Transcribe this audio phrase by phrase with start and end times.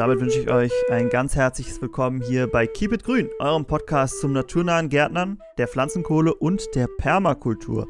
[0.00, 4.18] damit wünsche ich euch ein ganz herzliches Willkommen hier bei Keep It Grün, eurem Podcast
[4.18, 7.86] zum naturnahen Gärtnern, der Pflanzenkohle und der Permakultur.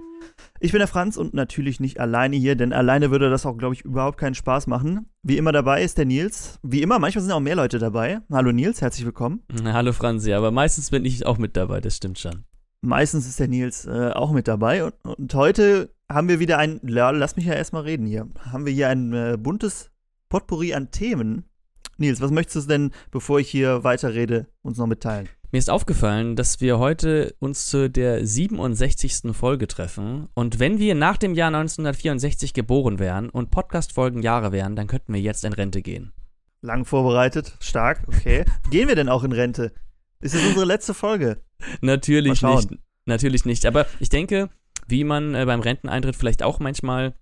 [0.58, 3.76] Ich bin der Franz und natürlich nicht alleine hier, denn alleine würde das auch, glaube
[3.76, 5.06] ich, überhaupt keinen Spaß machen.
[5.22, 6.58] Wie immer dabei ist der Nils.
[6.64, 8.18] Wie immer, manchmal sind auch mehr Leute dabei.
[8.32, 9.44] Hallo Nils, herzlich willkommen.
[9.62, 12.42] Hallo Franzi, aber meistens bin ich auch mit dabei, das stimmt schon.
[12.80, 16.80] Meistens ist der Nils äh, auch mit dabei und, und, heute haben wir wieder ein,
[16.82, 19.92] lass mich ja erstmal reden hier, haben wir hier ein äh, buntes
[20.28, 21.44] Potpourri an Themen.
[22.00, 25.28] Nils, was möchtest du denn, bevor ich hier weiterrede, uns noch mitteilen?
[25.52, 29.36] Mir ist aufgefallen, dass wir heute uns zu der 67.
[29.36, 30.28] Folge treffen.
[30.32, 35.12] Und wenn wir nach dem Jahr 1964 geboren wären und Podcast-Folgen Jahre wären, dann könnten
[35.12, 36.12] wir jetzt in Rente gehen.
[36.62, 38.46] Lang vorbereitet, stark, okay.
[38.70, 39.72] Gehen wir denn auch in Rente?
[40.20, 41.42] Ist das unsere letzte Folge?
[41.82, 42.70] Natürlich nicht.
[43.04, 43.66] Natürlich nicht.
[43.66, 44.48] Aber ich denke,
[44.88, 47.14] wie man äh, beim Renteneintritt vielleicht auch manchmal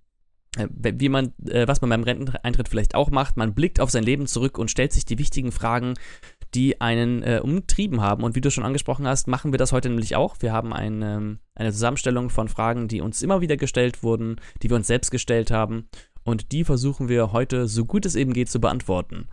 [0.57, 4.25] wie man, äh, was man beim Renteneintritt vielleicht auch macht, man blickt auf sein Leben
[4.25, 5.93] zurück und stellt sich die wichtigen Fragen,
[6.55, 8.23] die einen äh, umtrieben haben.
[8.23, 10.37] Und wie du schon angesprochen hast, machen wir das heute nämlich auch.
[10.39, 14.69] Wir haben ein, ähm, eine Zusammenstellung von Fragen, die uns immer wieder gestellt wurden, die
[14.69, 15.87] wir uns selbst gestellt haben.
[16.23, 19.27] Und die versuchen wir heute, so gut es eben geht, zu beantworten.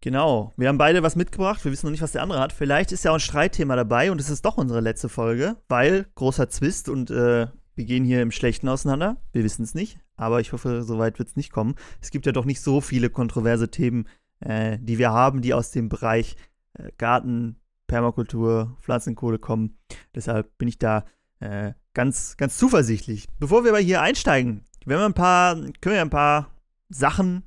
[0.00, 0.52] Genau.
[0.56, 1.64] Wir haben beide was mitgebracht.
[1.64, 2.52] Wir wissen noch nicht, was der andere hat.
[2.52, 6.06] Vielleicht ist ja auch ein Streitthema dabei und es ist doch unsere letzte Folge, weil
[6.14, 9.18] großer Zwist und äh, wir gehen hier im Schlechten auseinander.
[9.32, 11.74] Wir wissen es nicht, aber ich hoffe, so weit wird es nicht kommen.
[12.00, 14.06] Es gibt ja doch nicht so viele kontroverse Themen,
[14.40, 16.36] äh, die wir haben, die aus dem Bereich
[16.74, 19.78] äh, Garten, Permakultur, Pflanzenkohle kommen.
[20.14, 21.06] Deshalb bin ich da
[21.40, 23.28] äh, ganz, ganz zuversichtlich.
[23.38, 26.54] Bevor wir aber hier einsteigen, wir ein paar, können wir ein paar
[26.90, 27.44] Sachen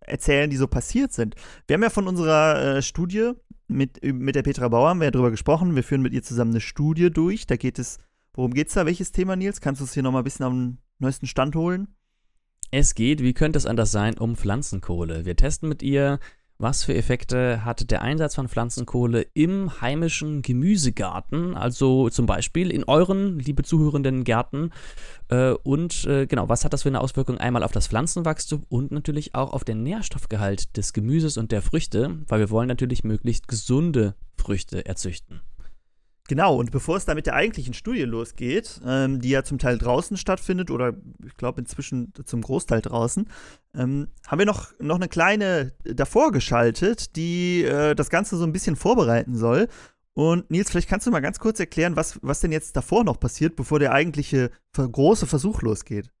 [0.00, 1.36] erzählen, die so passiert sind.
[1.66, 3.32] Wir haben ja von unserer äh, Studie
[3.66, 5.74] mit, mit der Petra Bauer, haben wir ja drüber gesprochen.
[5.74, 7.46] Wir führen mit ihr zusammen eine Studie durch.
[7.46, 7.98] Da geht es,
[8.34, 8.84] worum geht es da?
[8.84, 9.62] Welches Thema, Nils?
[9.62, 11.88] Kannst du es hier nochmal ein bisschen den neuesten Stand holen?
[12.72, 15.24] Es geht, wie könnte es anders sein, um Pflanzenkohle.
[15.24, 16.20] Wir testen mit ihr,
[16.56, 22.84] was für Effekte hat der Einsatz von Pflanzenkohle im heimischen Gemüsegarten, also zum Beispiel in
[22.84, 24.70] euren, liebe zuhörenden Gärten.
[25.28, 28.92] Äh, und äh, genau, was hat das für eine Auswirkung einmal auf das Pflanzenwachstum und
[28.92, 33.48] natürlich auch auf den Nährstoffgehalt des Gemüses und der Früchte, weil wir wollen natürlich möglichst
[33.48, 35.40] gesunde Früchte erzüchten.
[36.30, 39.78] Genau, und bevor es da mit der eigentlichen Studie losgeht, ähm, die ja zum Teil
[39.78, 40.92] draußen stattfindet oder
[41.26, 43.28] ich glaube inzwischen zum Großteil draußen,
[43.74, 48.52] ähm, haben wir noch, noch eine kleine davor geschaltet, die äh, das Ganze so ein
[48.52, 49.66] bisschen vorbereiten soll.
[50.14, 53.18] Und Nils, vielleicht kannst du mal ganz kurz erklären, was, was denn jetzt davor noch
[53.18, 56.12] passiert, bevor der eigentliche große Versuch losgeht.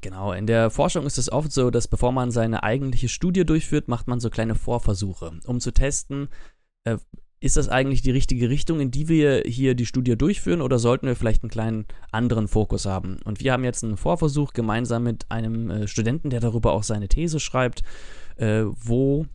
[0.00, 3.88] Genau, in der Forschung ist es oft so, dass bevor man seine eigentliche Studie durchführt,
[3.88, 6.30] macht man so kleine Vorversuche, um zu testen,
[6.84, 6.96] äh,
[7.42, 11.08] ist das eigentlich die richtige Richtung, in die wir hier die Studie durchführen oder sollten
[11.08, 13.18] wir vielleicht einen kleinen anderen Fokus haben?
[13.24, 17.08] Und wir haben jetzt einen Vorversuch gemeinsam mit einem äh, Studenten, der darüber auch seine
[17.08, 17.82] These schreibt,
[18.36, 19.26] äh, wo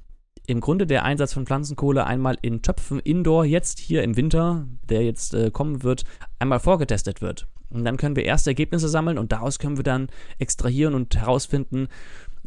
[0.47, 5.03] im Grunde der Einsatz von Pflanzenkohle einmal in Töpfen indoor, jetzt hier im Winter, der
[5.03, 6.06] jetzt äh, kommen wird,
[6.40, 7.46] einmal vorgetestet wird.
[7.69, 10.07] Und dann können wir erste Ergebnisse sammeln und daraus können wir dann
[10.40, 11.90] extrahieren und herausfinden,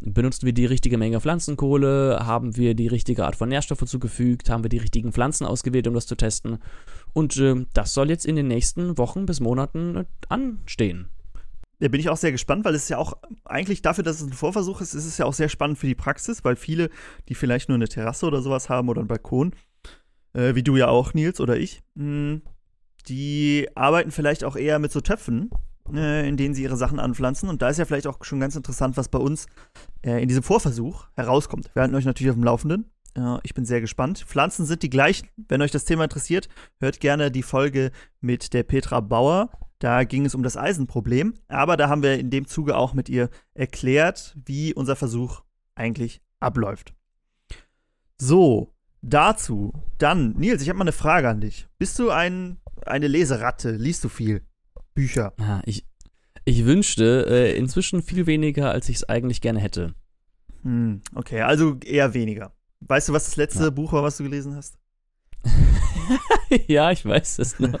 [0.03, 2.21] Benutzen wir die richtige Menge Pflanzenkohle?
[2.25, 4.49] Haben wir die richtige Art von Nährstoffe zugefügt?
[4.49, 6.57] Haben wir die richtigen Pflanzen ausgewählt, um das zu testen?
[7.13, 11.09] Und äh, das soll jetzt in den nächsten Wochen bis Monaten äh, anstehen.
[11.79, 14.33] Da bin ich auch sehr gespannt, weil es ja auch eigentlich dafür, dass es ein
[14.33, 16.89] Vorversuch ist, ist es ja auch sehr spannend für die Praxis, weil viele,
[17.29, 19.53] die vielleicht nur eine Terrasse oder sowas haben oder einen Balkon,
[20.33, 22.41] äh, wie du ja auch, Nils, oder ich, mh, hm,
[23.07, 25.49] die arbeiten vielleicht auch eher mit so Töpfen
[25.93, 27.49] äh, in denen sie ihre Sachen anpflanzen.
[27.49, 29.47] Und da ist ja vielleicht auch schon ganz interessant, was bei uns
[30.01, 31.69] äh, in diesem Vorversuch herauskommt.
[31.73, 32.91] Wir halten euch natürlich auf dem Laufenden.
[33.15, 34.19] Äh, ich bin sehr gespannt.
[34.27, 35.27] Pflanzen sind die gleichen.
[35.47, 36.49] Wenn euch das Thema interessiert,
[36.79, 39.49] hört gerne die Folge mit der Petra Bauer.
[39.79, 41.33] Da ging es um das Eisenproblem.
[41.47, 45.41] Aber da haben wir in dem Zuge auch mit ihr erklärt, wie unser Versuch
[45.75, 46.93] eigentlich abläuft.
[48.17, 49.73] So, dazu.
[49.97, 51.67] Dann, Nils, ich habe mal eine Frage an dich.
[51.79, 53.71] Bist du ein, eine Leseratte?
[53.71, 54.43] Liest du viel?
[54.93, 55.33] Bücher.
[55.39, 55.85] Ja, ich,
[56.45, 59.93] ich wünschte äh, inzwischen viel weniger, als ich es eigentlich gerne hätte.
[60.63, 62.53] Hm, okay, also eher weniger.
[62.81, 63.69] Weißt du, was das letzte ja.
[63.69, 64.77] Buch war, was du gelesen hast?
[66.67, 67.79] ja, ich weiß das noch.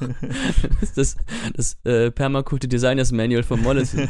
[0.79, 1.17] das das,
[1.55, 4.07] das äh, Permaculture Designers Manual von Mollison.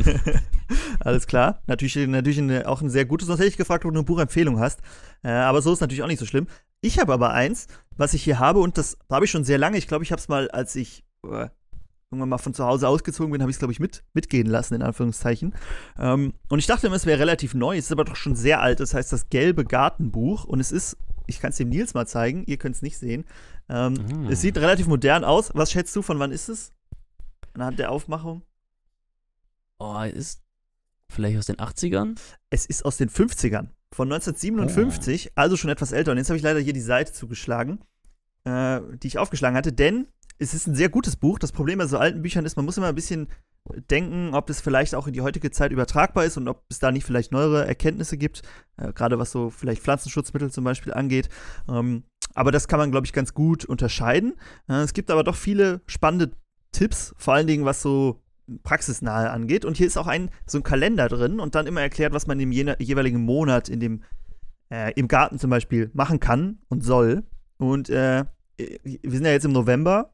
[1.00, 1.62] Alles klar.
[1.68, 3.28] Natürlich, natürlich eine, auch ein sehr gutes.
[3.28, 4.80] Sonst hätte ich gefragt, ob du eine Buchempfehlung hast.
[5.24, 6.48] Äh, aber so ist natürlich auch nicht so schlimm.
[6.82, 9.78] Ich habe aber eins, was ich hier habe und das habe ich schon sehr lange.
[9.78, 11.48] Ich glaube, ich habe es mal, als ich äh,
[12.12, 14.74] irgendwann mal von zu Hause ausgezogen bin, habe ich es, glaube ich, mit, mitgehen lassen,
[14.74, 15.56] in Anführungszeichen.
[15.98, 18.62] Ähm, und ich dachte immer, es wäre relativ neu, es ist aber doch schon sehr
[18.62, 18.82] alt.
[18.82, 20.44] Das heißt, das gelbe Gartenbuch.
[20.44, 20.98] Und es ist,
[21.28, 23.24] ich kann es dem Nils mal zeigen, ihr könnt es nicht sehen.
[23.70, 24.28] Ähm, mhm.
[24.30, 25.52] Es sieht relativ modern aus.
[25.54, 26.74] Was schätzt du, von wann ist es?
[27.54, 28.42] Anhand der Aufmachung?
[29.80, 30.42] Oh, ist
[31.10, 32.18] vielleicht aus den 80ern?
[32.50, 33.70] Es ist aus den 50ern.
[33.94, 35.32] von 1957, oh.
[35.36, 36.12] also schon etwas älter.
[36.12, 37.80] Und jetzt habe ich leider hier die Seite zugeschlagen,
[38.44, 40.08] äh, die ich aufgeschlagen hatte, denn
[40.42, 41.38] es ist ein sehr gutes Buch.
[41.38, 43.28] Das Problem bei so alten Büchern ist, man muss immer ein bisschen
[43.92, 46.92] denken, ob das vielleicht auch in die heutige Zeit übertragbar ist und ob es da
[46.92, 48.42] nicht vielleicht neuere Erkenntnisse gibt,
[48.78, 51.30] äh, gerade was so vielleicht Pflanzenschutzmittel zum Beispiel angeht.
[51.70, 52.04] Ähm,
[52.34, 54.34] aber das kann man, glaube ich, ganz gut unterscheiden.
[54.68, 56.32] Äh, es gibt aber doch viele spannende
[56.72, 58.24] Tipps, vor allen Dingen was so
[58.64, 59.64] praxisnahe angeht.
[59.64, 62.40] Und hier ist auch ein so ein Kalender drin und dann immer erklärt, was man
[62.40, 64.04] im jeweiligen Monat in dem
[64.72, 67.24] äh, im Garten zum Beispiel machen kann und soll.
[67.58, 68.26] Und äh,
[68.58, 70.14] wir sind ja jetzt im November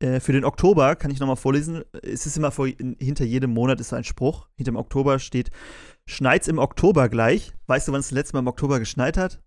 [0.00, 1.84] für den Oktober kann ich nochmal vorlesen.
[2.02, 2.66] Es ist immer vor,
[2.98, 4.48] hinter jedem Monat ist ein Spruch.
[4.56, 5.50] Hinter dem Oktober steht:
[6.06, 7.52] Schneit's im Oktober gleich.
[7.66, 9.42] Weißt du, wann es das letzte Mal im Oktober geschneit hat?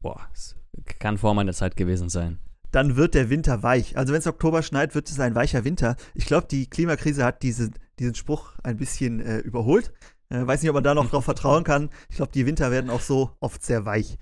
[0.00, 0.56] Boah, es
[0.98, 2.38] kann vor meiner Zeit gewesen sein.
[2.70, 3.96] Dann wird der Winter weich.
[3.96, 5.96] Also, wenn es Oktober schneit, wird es ein weicher Winter.
[6.14, 9.92] Ich glaube, die Klimakrise hat diese, diesen Spruch ein bisschen äh, überholt.
[10.28, 11.90] Äh, weiß nicht, ob man da noch drauf vertrauen kann.
[12.10, 14.18] Ich glaube, die Winter werden auch so oft sehr weich.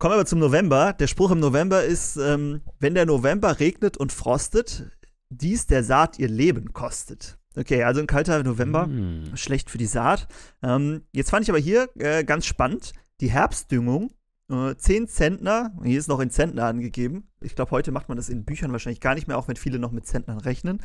[0.00, 0.94] Kommen wir aber zum November.
[0.94, 4.90] Der Spruch im November ist, ähm, wenn der November regnet und frostet,
[5.28, 7.36] dies der Saat ihr Leben kostet.
[7.54, 9.36] Okay, also ein kalter November, mm.
[9.36, 10.26] schlecht für die Saat.
[10.62, 14.10] Ähm, jetzt fand ich aber hier äh, ganz spannend, die Herbstdüngung,
[14.50, 17.28] äh, 10 Zentner, hier ist noch in Zentner angegeben.
[17.42, 19.78] Ich glaube, heute macht man das in Büchern wahrscheinlich gar nicht mehr, auch wenn viele
[19.78, 20.78] noch mit Zentnern rechnen.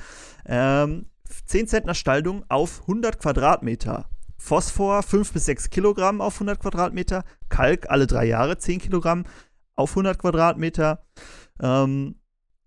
[0.46, 1.06] Ähm,
[1.46, 4.10] 10 Zentner Staldung auf 100 Quadratmeter.
[4.38, 9.26] Phosphor 5 bis 6 Kilogramm auf 100 Quadratmeter, Kalk alle drei Jahre 10 Kilogramm
[9.76, 11.04] auf 100 Quadratmeter
[11.60, 12.16] ähm,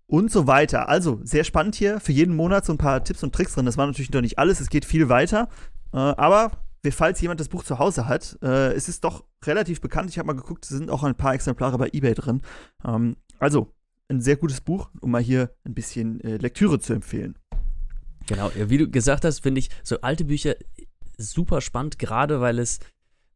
[0.06, 0.88] und so weiter.
[0.88, 3.66] Also sehr spannend hier, für jeden Monat so ein paar Tipps und Tricks drin.
[3.66, 5.48] Das war natürlich noch nicht alles, es geht viel weiter,
[5.92, 6.52] äh, aber
[6.90, 10.08] falls jemand das Buch zu Hause hat, äh, es ist doch relativ bekannt.
[10.10, 12.40] Ich habe mal geguckt, es sind auch ein paar Exemplare bei eBay drin.
[12.82, 13.74] Ähm, also
[14.08, 17.36] ein sehr gutes Buch, um mal hier ein bisschen äh, Lektüre zu empfehlen.
[18.26, 20.54] Genau, wie du gesagt hast, finde ich, so alte Bücher
[21.18, 22.78] super spannend, gerade weil es,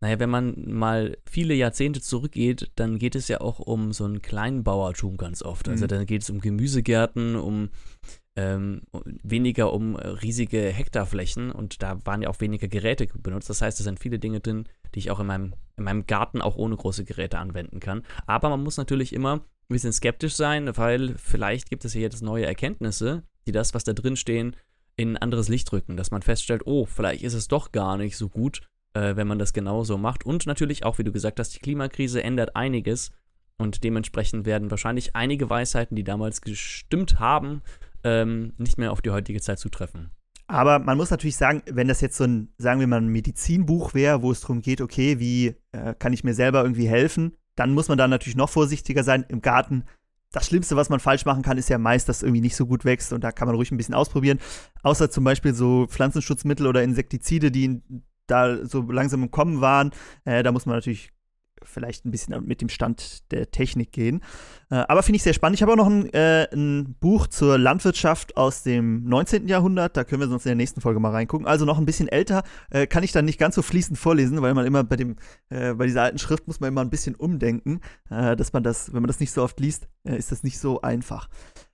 [0.01, 4.23] naja, wenn man mal viele Jahrzehnte zurückgeht, dann geht es ja auch um so ein
[4.23, 5.69] Kleinbauertum ganz oft.
[5.69, 5.89] Also mhm.
[5.89, 7.71] dann geht es um Gemüsegärten, um
[8.35, 8.83] ähm,
[9.23, 13.51] weniger um riesige Hektarflächen und da waren ja auch weniger Geräte benutzt.
[13.51, 14.65] Das heißt, es sind viele Dinge drin,
[14.95, 18.03] die ich auch in meinem, in meinem Garten auch ohne große Geräte anwenden kann.
[18.27, 22.23] Aber man muss natürlich immer ein bisschen skeptisch sein, weil vielleicht gibt es ja jetzt
[22.23, 24.57] neue Erkenntnisse, die das, was da drin stehen,
[24.97, 28.17] in ein anderes Licht rücken, dass man feststellt, oh, vielleicht ist es doch gar nicht
[28.17, 28.61] so gut,
[28.95, 30.25] äh, wenn man das genauso macht.
[30.25, 33.11] Und natürlich auch, wie du gesagt hast, die Klimakrise ändert einiges
[33.59, 37.63] und dementsprechend werden wahrscheinlich einige Weisheiten, die damals gestimmt haben,
[38.05, 40.11] ähm, nicht mehr auf die heutige Zeit zutreffen.
[40.47, 43.95] Aber man muss natürlich sagen, wenn das jetzt so ein, sagen wir mal, ein Medizinbuch
[43.95, 47.73] wäre, wo es darum geht, okay, wie äh, kann ich mir selber irgendwie helfen, dann
[47.73, 49.25] muss man da natürlich noch vorsichtiger sein.
[49.29, 49.85] Im Garten
[50.33, 52.85] das Schlimmste, was man falsch machen kann, ist ja meist, dass irgendwie nicht so gut
[52.85, 54.39] wächst und da kann man ruhig ein bisschen ausprobieren.
[54.83, 57.83] Außer zum Beispiel so Pflanzenschutzmittel oder Insektizide, die
[58.27, 59.91] da so langsam im Kommen waren.
[60.25, 61.13] Äh, da muss man natürlich
[61.65, 64.21] vielleicht ein bisschen mit dem Stand der Technik gehen.
[64.71, 65.57] Äh, aber finde ich sehr spannend.
[65.57, 69.49] Ich habe auch noch ein, äh, ein, Buch zur Landwirtschaft aus dem 19.
[69.49, 69.97] Jahrhundert.
[69.97, 71.47] Da können wir sonst in der nächsten Folge mal reingucken.
[71.47, 72.43] Also noch ein bisschen älter.
[72.71, 75.17] Äh, kann ich dann nicht ganz so fließend vorlesen, weil man immer bei dem,
[75.51, 77.81] äh, bei dieser alten Schrift muss man immer ein bisschen umdenken,
[78.11, 80.59] äh, dass man das, wenn man das nicht so oft liest, äh, ist das nicht
[80.59, 81.29] so einfach.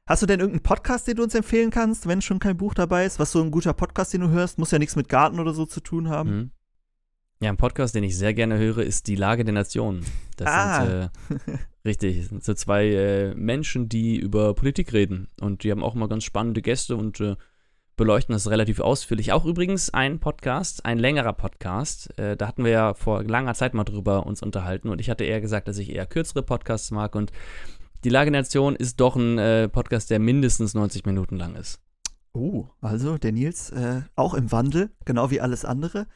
[0.09, 3.05] Hast du denn irgendeinen Podcast, den du uns empfehlen kannst, wenn schon kein Buch dabei
[3.05, 3.19] ist?
[3.19, 4.59] Was so ein guter Podcast, den du hörst?
[4.59, 6.31] Muss ja nichts mit Garten oder so zu tun haben.
[6.31, 6.51] Mhm.
[7.41, 10.05] Ja, ein Podcast, den ich sehr gerne höre, ist Die Lage der Nation.
[10.37, 10.85] Das ah.
[10.85, 15.29] sind äh, richtig, sind so zwei äh, Menschen, die über Politik reden.
[15.41, 17.37] Und die haben auch immer ganz spannende Gäste und äh,
[17.97, 19.33] beleuchten das relativ ausführlich.
[19.33, 22.19] Auch übrigens ein Podcast, ein längerer Podcast.
[22.19, 25.25] Äh, da hatten wir ja vor langer Zeit mal drüber uns unterhalten und ich hatte
[25.25, 27.31] eher gesagt, dass ich eher kürzere Podcasts mag und
[28.05, 31.81] die Lage der Nation ist doch ein äh, Podcast, der mindestens 90 Minuten lang ist.
[32.33, 36.07] Oh, also der Nils äh, auch im Wandel, genau wie alles andere.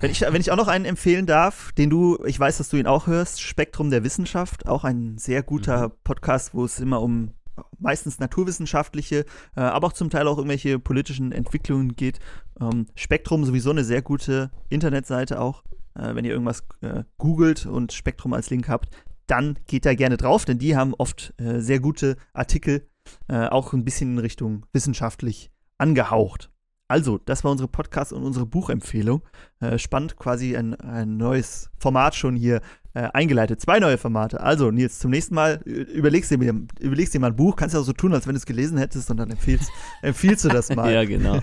[0.00, 2.78] Wenn ich, wenn ich auch noch einen empfehlen darf, den du, ich weiß, dass du
[2.78, 5.92] ihn auch hörst, Spektrum der Wissenschaft, auch ein sehr guter mhm.
[6.04, 7.34] Podcast, wo es immer um
[7.78, 9.26] meistens naturwissenschaftliche,
[9.56, 12.18] äh, aber auch zum Teil auch irgendwelche politischen Entwicklungen geht.
[12.58, 15.64] Ähm, Spektrum sowieso eine sehr gute Internetseite auch.
[15.94, 18.88] Äh, wenn ihr irgendwas äh, googelt und Spektrum als Link habt,
[19.26, 22.88] dann geht da gerne drauf, denn die haben oft äh, sehr gute Artikel,
[23.28, 26.49] äh, auch ein bisschen in Richtung wissenschaftlich angehaucht.
[26.90, 29.22] Also, das war unsere Podcast- und unsere Buchempfehlung.
[29.60, 32.62] Äh, spannend, quasi ein, ein, neues Format schon hier
[32.94, 33.60] äh, eingeleitet.
[33.60, 34.40] Zwei neue Formate.
[34.40, 37.54] Also, Nils, zum nächsten Mal überlegst du dir, überlegst dir mal ein Buch.
[37.54, 39.70] Kannst ja auch so tun, als wenn du es gelesen hättest und dann empfiehlst,
[40.02, 40.92] empfiehlst du das mal.
[40.92, 41.38] ja, genau.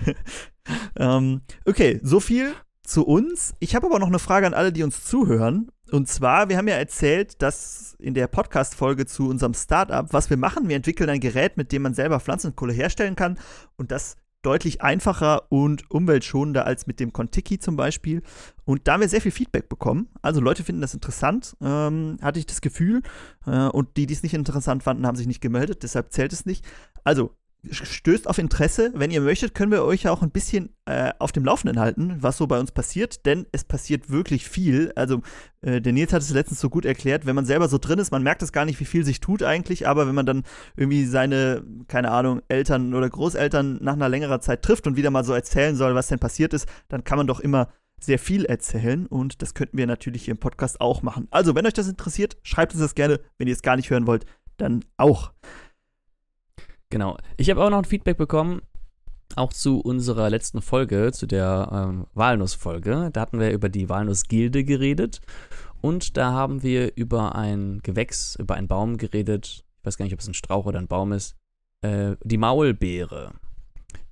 [0.96, 2.52] ähm, okay, so viel
[2.82, 3.54] zu uns.
[3.58, 5.70] Ich habe aber noch eine Frage an alle, die uns zuhören.
[5.90, 10.36] Und zwar, wir haben ja erzählt, dass in der Podcast-Folge zu unserem Startup, was wir
[10.36, 13.38] machen, wir entwickeln ein Gerät, mit dem man selber Pflanzenkohle herstellen kann.
[13.78, 18.22] Und das deutlich einfacher und umweltschonender als mit dem Contiki zum Beispiel.
[18.64, 20.08] Und da haben wir sehr viel Feedback bekommen.
[20.22, 23.02] Also Leute finden das interessant, ähm, hatte ich das Gefühl.
[23.46, 26.46] Äh, und die, die es nicht interessant fanden, haben sich nicht gemeldet, deshalb zählt es
[26.46, 26.64] nicht.
[27.04, 27.34] Also
[27.70, 28.92] stößt auf Interesse.
[28.94, 32.16] Wenn ihr möchtet, können wir euch ja auch ein bisschen äh, auf dem Laufenden halten,
[32.20, 34.92] was so bei uns passiert, denn es passiert wirklich viel.
[34.94, 35.22] Also,
[35.60, 38.12] äh, der Nils hat es letztens so gut erklärt, wenn man selber so drin ist,
[38.12, 40.44] man merkt es gar nicht, wie viel sich tut eigentlich, aber wenn man dann
[40.76, 45.24] irgendwie seine, keine Ahnung, Eltern oder Großeltern nach einer längeren Zeit trifft und wieder mal
[45.24, 47.68] so erzählen soll, was denn passiert ist, dann kann man doch immer
[48.00, 51.26] sehr viel erzählen und das könnten wir natürlich hier im Podcast auch machen.
[51.32, 53.20] Also, wenn euch das interessiert, schreibt uns das gerne.
[53.38, 54.24] Wenn ihr es gar nicht hören wollt,
[54.56, 55.32] dann auch.
[56.90, 57.16] Genau.
[57.36, 58.62] Ich habe auch noch ein Feedback bekommen,
[59.36, 63.10] auch zu unserer letzten Folge, zu der ähm, Walnuss-Folge.
[63.12, 65.20] Da hatten wir über die Walnussgilde geredet
[65.80, 69.64] und da haben wir über ein Gewächs, über einen Baum geredet.
[69.80, 71.36] Ich weiß gar nicht, ob es ein Strauch oder ein Baum ist.
[71.82, 73.32] Äh, die Maulbeere,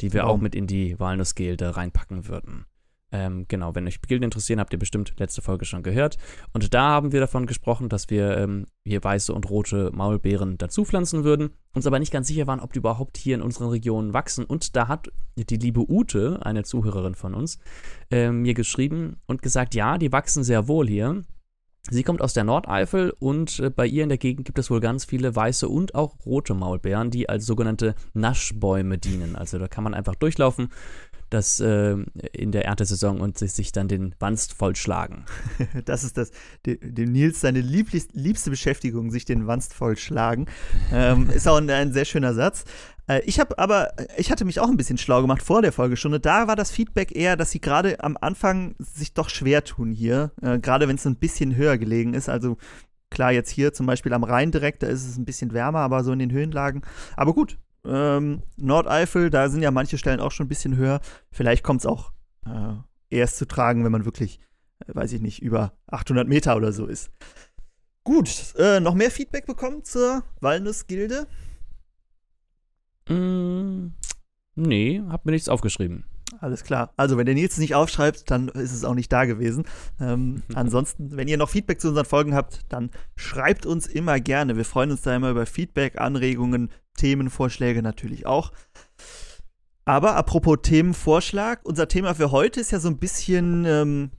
[0.01, 2.67] die wir auch mit in die Walnussgilde reinpacken würden.
[3.13, 6.17] Ähm, genau, wenn euch Gilden interessieren, habt ihr bestimmt letzte Folge schon gehört.
[6.53, 10.85] Und da haben wir davon gesprochen, dass wir ähm, hier weiße und rote Maulbeeren dazu
[10.85, 14.13] pflanzen würden, uns aber nicht ganz sicher waren, ob die überhaupt hier in unseren Regionen
[14.13, 14.45] wachsen.
[14.45, 17.59] Und da hat die liebe Ute, eine Zuhörerin von uns,
[18.11, 21.23] äh, mir geschrieben und gesagt, ja, die wachsen sehr wohl hier.
[21.89, 24.81] Sie kommt aus der Nordeifel und äh, bei ihr in der Gegend gibt es wohl
[24.81, 29.37] ganz viele weiße und auch rote Maulbeeren, die als sogenannte Naschbäume dienen.
[29.37, 30.71] Also da kann man einfach durchlaufen
[31.31, 31.97] das äh,
[32.33, 35.25] in der Erntesaison und sich, sich dann den Wanst vollschlagen.
[35.85, 36.31] Das ist das,
[36.65, 40.47] dem Nils seine lieblich, liebste Beschäftigung, sich den Wanst vollschlagen.
[40.93, 42.65] Ähm, ist auch ein, ein, sehr schöner Satz.
[43.07, 46.21] Äh, ich habe aber, ich hatte mich auch ein bisschen schlau gemacht vor der Folgestunde.
[46.21, 50.33] Da war das Feedback eher, dass sie gerade am Anfang sich doch schwer tun hier,
[50.43, 52.29] äh, gerade wenn es ein bisschen höher gelegen ist.
[52.29, 52.57] Also
[53.11, 56.05] klar, jetzt hier zum Beispiel am Rhein direkt, da ist es ein bisschen wärmer, aber
[56.05, 56.83] so in den Höhenlagen.
[57.17, 61.01] Aber gut, ähm, Nordeifel, da sind ja manche Stellen auch schon ein bisschen höher.
[61.31, 62.13] Vielleicht kommt es auch
[62.47, 62.75] äh,
[63.11, 64.41] erst zu tragen, wenn man wirklich,
[64.87, 67.11] äh, weiß ich nicht, über 800 Meter oder so ist.
[68.05, 71.27] Gut, äh, noch mehr Feedback bekommen zur Walnussgilde?
[73.09, 73.89] Mm,
[74.55, 76.05] nee, hab mir nichts aufgeschrieben.
[76.41, 76.93] Alles klar.
[76.97, 79.65] Also, wenn der Nils es nicht aufschreibt, dann ist es auch nicht da gewesen.
[80.01, 84.57] Ähm, ansonsten, wenn ihr noch Feedback zu unseren Folgen habt, dann schreibt uns immer gerne.
[84.57, 88.53] Wir freuen uns da immer über Feedback, Anregungen, Themenvorschläge natürlich auch.
[89.85, 94.11] Aber apropos Themenvorschlag, unser Thema für heute ist ja so ein bisschen ähm,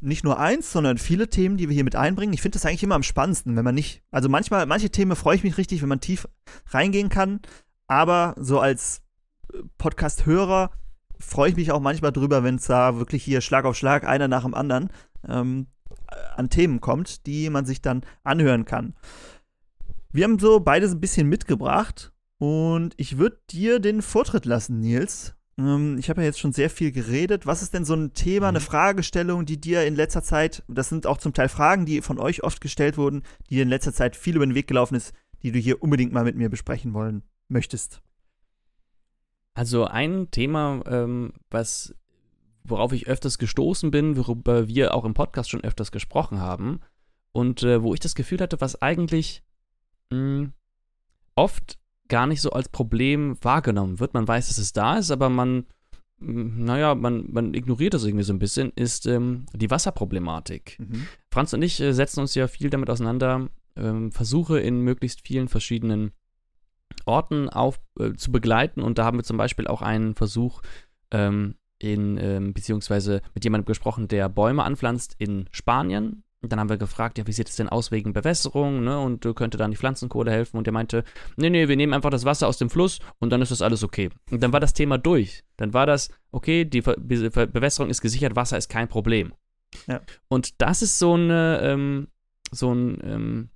[0.00, 2.34] nicht nur eins, sondern viele Themen, die wir hier mit einbringen.
[2.34, 5.36] Ich finde das eigentlich immer am spannendsten, wenn man nicht, also manchmal, manche Themen freue
[5.36, 6.28] ich mich richtig, wenn man tief
[6.68, 7.40] reingehen kann,
[7.86, 9.00] aber so als
[9.52, 10.70] äh, Podcast-Hörer
[11.24, 14.28] freue ich mich auch manchmal drüber, wenn es da wirklich hier Schlag auf Schlag, einer
[14.28, 14.90] nach dem anderen,
[15.28, 15.66] ähm,
[16.36, 18.94] an Themen kommt, die man sich dann anhören kann.
[20.12, 25.34] Wir haben so beides ein bisschen mitgebracht und ich würde dir den Vortritt lassen, Nils.
[25.58, 27.46] Ähm, ich habe ja jetzt schon sehr viel geredet.
[27.46, 28.64] Was ist denn so ein Thema, eine mhm.
[28.64, 32.44] Fragestellung, die dir in letzter Zeit, das sind auch zum Teil Fragen, die von euch
[32.44, 35.12] oft gestellt wurden, die dir in letzter Zeit viel über den Weg gelaufen ist,
[35.42, 38.00] die du hier unbedingt mal mit mir besprechen wollen möchtest?
[39.54, 41.94] Also ein Thema, ähm, was
[42.64, 46.80] worauf ich öfters gestoßen bin, worüber wir auch im Podcast schon öfters gesprochen haben
[47.32, 49.42] und äh, wo ich das Gefühl hatte, was eigentlich
[50.10, 50.52] mh, hm,
[51.34, 54.14] oft gar nicht so als Problem wahrgenommen wird.
[54.14, 55.66] Man weiß, dass es da ist, aber man,
[56.18, 60.78] naja, man, man ignoriert das irgendwie so ein bisschen, ist ähm, die Wasserproblematik.
[60.78, 61.06] Mhm.
[61.30, 65.48] Franz und ich äh, setzen uns ja viel damit auseinander, ähm, Versuche in möglichst vielen
[65.48, 66.12] verschiedenen
[67.04, 70.62] Orten auf, äh, zu begleiten und da haben wir zum Beispiel auch einen Versuch
[71.10, 76.68] ähm, in, ähm, beziehungsweise mit jemandem gesprochen, der Bäume anpflanzt in Spanien und dann haben
[76.68, 79.00] wir gefragt, ja, wie sieht es denn aus wegen Bewässerung, ne?
[79.00, 80.58] Und könnte dann die Pflanzenkohle helfen?
[80.58, 81.02] Und der meinte,
[81.36, 83.82] nee, nee, wir nehmen einfach das Wasser aus dem Fluss und dann ist das alles
[83.82, 84.10] okay.
[84.30, 85.42] Und dann war das Thema durch.
[85.56, 89.32] Dann war das, okay, die Be Be Bewässerung ist gesichert, Wasser ist kein Problem.
[89.86, 90.02] Ja.
[90.28, 92.08] Und das ist so, eine, ähm,
[92.52, 93.48] so ein ähm,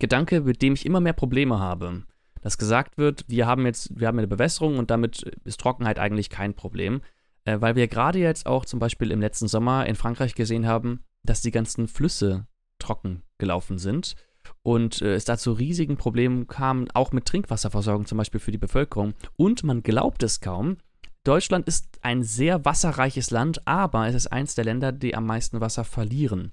[0.00, 2.02] Gedanke, mit dem ich immer mehr Probleme habe.
[2.46, 6.30] Dass gesagt wird, wir haben jetzt, wir haben eine Bewässerung und damit ist Trockenheit eigentlich
[6.30, 7.00] kein Problem.
[7.44, 11.02] Äh, weil wir gerade jetzt auch zum Beispiel im letzten Sommer in Frankreich gesehen haben,
[11.24, 12.46] dass die ganzen Flüsse
[12.78, 14.14] trocken gelaufen sind
[14.62, 18.58] und äh, es da zu riesigen Problemen kam, auch mit Trinkwasserversorgung zum Beispiel für die
[18.58, 19.14] Bevölkerung.
[19.34, 20.76] Und man glaubt es kaum,
[21.24, 25.60] Deutschland ist ein sehr wasserreiches Land, aber es ist eins der Länder, die am meisten
[25.60, 26.52] Wasser verlieren.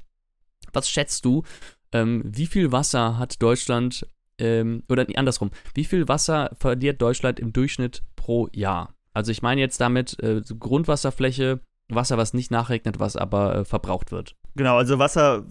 [0.74, 1.44] Was schätzt du,
[1.92, 4.08] ähm, wie viel Wasser hat Deutschland,
[4.44, 8.94] ähm, oder andersrum, wie viel Wasser verliert Deutschland im Durchschnitt pro Jahr?
[9.14, 14.12] Also ich meine jetzt damit äh, Grundwasserfläche Wasser, was nicht nachregnet, was aber äh, verbraucht
[14.12, 14.36] wird.
[14.56, 15.46] Genau, also Wasser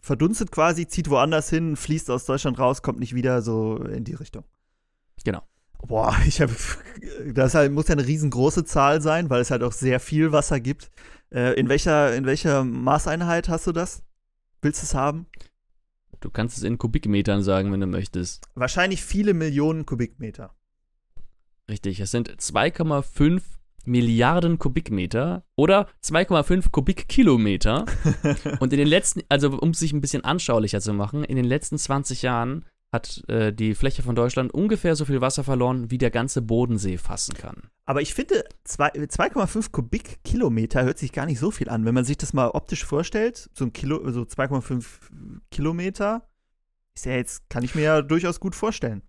[0.00, 4.14] verdunstet quasi, zieht woanders hin, fließt aus Deutschland raus, kommt nicht wieder so in die
[4.14, 4.44] Richtung.
[5.24, 5.42] Genau.
[5.86, 6.54] Boah, ich habe,
[7.32, 10.60] das halt, muss ja eine riesengroße Zahl sein, weil es halt auch sehr viel Wasser
[10.60, 10.90] gibt.
[11.30, 14.02] Äh, in welcher, in welcher Maßeinheit hast du das?
[14.62, 15.26] Willst du es haben?
[16.20, 18.48] Du kannst es in Kubikmetern sagen, wenn du möchtest.
[18.54, 20.54] Wahrscheinlich viele Millionen Kubikmeter.
[21.68, 23.42] Richtig, es sind 2,5
[23.84, 27.86] Milliarden Kubikmeter oder 2,5 Kubikkilometer.
[28.60, 31.44] Und in den letzten, also um es sich ein bisschen anschaulicher zu machen, in den
[31.44, 35.98] letzten 20 Jahren hat äh, die Fläche von Deutschland ungefähr so viel Wasser verloren, wie
[35.98, 37.70] der ganze Bodensee fassen kann.
[37.88, 41.84] Aber ich finde, 2,5 Kubikkilometer hört sich gar nicht so viel an.
[41.84, 44.84] Wenn man sich das mal optisch vorstellt, so ein Kilo, so 2,5
[45.52, 46.28] Kilometer,
[46.96, 49.02] ist ja jetzt, kann ich mir ja durchaus gut vorstellen.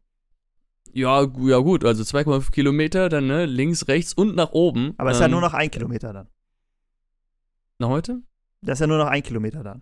[0.93, 4.93] Ja, ja gut, also 2,5 Kilometer, dann ne, links, rechts und nach oben.
[4.97, 6.27] Aber es ähm, ist ja nur noch ein Kilometer dann.
[7.79, 8.21] Nach heute?
[8.61, 9.81] Das ist ja nur noch ein Kilometer dann.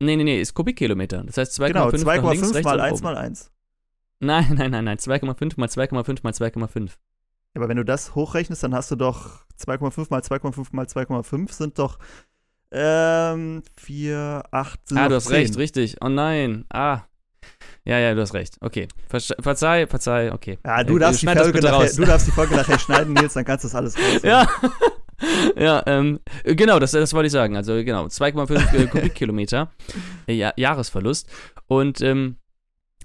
[0.00, 1.22] Nee, nee, nee, ist Kubikkilometer.
[1.22, 3.52] Das heißt 2,5 genau, 2,5 mal 1 mal 1.
[4.18, 6.90] Nein, nein, nein, nein, 2,5 mal 2,5 mal 2,5.
[7.54, 11.78] Aber wenn du das hochrechnest, dann hast du doch 2,5 mal 2,5 mal 2,5 sind
[11.78, 11.98] doch
[12.72, 15.36] ähm, 4, 8, sind Ah, du hast 10.
[15.36, 15.96] recht, richtig.
[16.00, 16.64] Oh nein.
[16.72, 17.02] Ah.
[17.84, 18.56] Ja, ja, du hast recht.
[18.60, 18.88] Okay.
[19.08, 20.58] Verzeih, verzeih, okay.
[20.64, 23.64] Ja, du, darfst, die Folge nachher, du darfst die Folge nachher schneiden, Nils, dann kannst
[23.64, 24.22] du das alles raus.
[24.22, 24.48] Ja.
[25.56, 27.56] ja, ähm, genau, das, das wollte ich sagen.
[27.56, 29.70] Also genau, 2,5 äh, Kubikkilometer
[30.26, 31.28] äh, Jahresverlust.
[31.66, 32.36] Und ähm,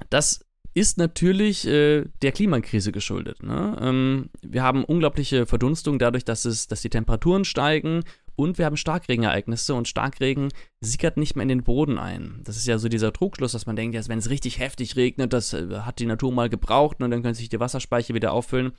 [0.09, 3.43] das ist natürlich äh, der Klimakrise geschuldet.
[3.43, 3.77] Ne?
[3.81, 8.03] Ähm, wir haben unglaubliche Verdunstung dadurch, dass, es, dass die Temperaturen steigen
[8.39, 10.47] und wir haben Starkregenereignisse und Starkregen
[10.79, 12.39] sickert nicht mehr in den Boden ein.
[12.45, 15.33] Das ist ja so dieser Trugschluss, dass man denkt, ja, wenn es richtig heftig regnet,
[15.33, 18.71] das äh, hat die Natur mal gebraucht und dann können sich die Wasserspeicher wieder auffüllen.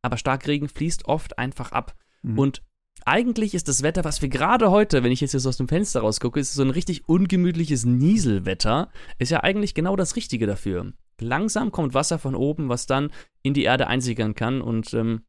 [0.00, 1.94] Aber Starkregen fließt oft einfach ab.
[2.22, 2.38] Mhm.
[2.38, 2.62] Und
[3.04, 6.00] eigentlich ist das Wetter, was wir gerade heute, wenn ich jetzt, jetzt aus dem Fenster
[6.00, 10.92] rausgucke, ist so ein richtig ungemütliches Nieselwetter, ist ja eigentlich genau das Richtige dafür.
[11.20, 13.10] Langsam kommt Wasser von oben, was dann
[13.42, 15.22] in die Erde einsickern kann und ähm,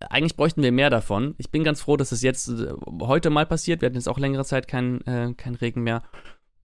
[0.00, 1.34] eigentlich bräuchten wir mehr davon.
[1.38, 3.80] Ich bin ganz froh, dass es jetzt äh, heute mal passiert.
[3.80, 6.02] Wir hatten jetzt auch längere Zeit keinen äh, kein Regen mehr.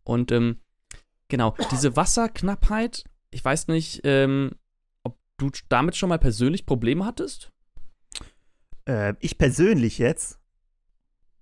[0.04, 0.60] Und ähm,
[1.28, 4.52] genau, diese Wasserknappheit, ich weiß nicht, ähm,
[5.02, 7.52] ob du damit schon mal persönlich Probleme hattest?
[8.86, 10.38] Äh, ich persönlich jetzt?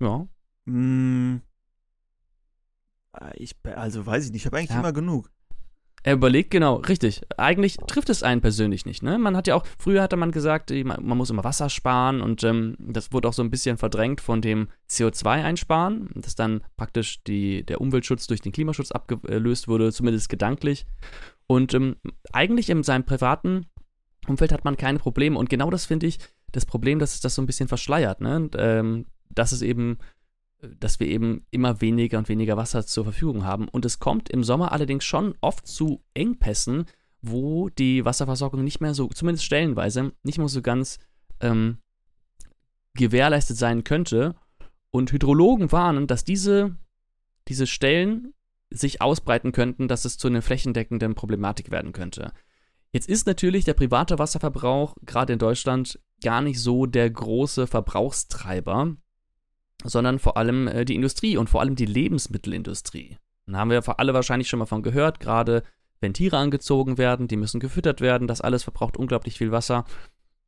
[0.01, 0.29] Ja.
[0.67, 1.43] Hm,
[3.35, 4.81] ich, also weiß ich nicht, ich habe eigentlich ja.
[4.81, 5.31] immer genug.
[6.03, 7.23] Er überlegt, genau, richtig.
[7.37, 9.03] Eigentlich trifft es einen persönlich nicht.
[9.03, 9.19] Ne?
[9.19, 12.77] Man hat ja auch, früher hatte man gesagt, man muss immer Wasser sparen und ähm,
[12.79, 17.81] das wurde auch so ein bisschen verdrängt von dem CO2-Einsparen, dass dann praktisch die, der
[17.81, 20.87] Umweltschutz durch den Klimaschutz abgelöst wurde, zumindest gedanklich.
[21.47, 21.97] Und ähm,
[22.33, 23.67] eigentlich in seinem privaten
[24.29, 25.39] Umfeld hat man keine Probleme.
[25.39, 26.19] Und genau das finde ich
[26.53, 28.37] das Problem, dass es das so ein bisschen verschleiert, ne?
[28.37, 29.99] Und, ähm, dass es eben,
[30.61, 33.69] dass wir eben immer weniger und weniger Wasser zur Verfügung haben.
[33.69, 36.87] Und es kommt im Sommer allerdings schon oft zu Engpässen,
[37.23, 40.99] wo die Wasserversorgung nicht mehr so, zumindest stellenweise, nicht mehr so ganz
[41.41, 41.79] ähm,
[42.95, 44.35] gewährleistet sein könnte.
[44.91, 46.77] Und Hydrologen warnen, dass diese,
[47.47, 48.35] diese Stellen
[48.71, 52.33] sich ausbreiten könnten, dass es zu einer flächendeckenden Problematik werden könnte.
[52.93, 58.97] Jetzt ist natürlich der private Wasserverbrauch gerade in Deutschland gar nicht so der große Verbrauchstreiber,
[59.85, 63.19] sondern vor allem äh, die Industrie und vor allem die Lebensmittelindustrie.
[63.47, 65.63] Dann haben wir alle wahrscheinlich schon mal von gehört, gerade
[66.01, 69.85] wenn Tiere angezogen werden, die müssen gefüttert werden, das alles verbraucht unglaublich viel Wasser.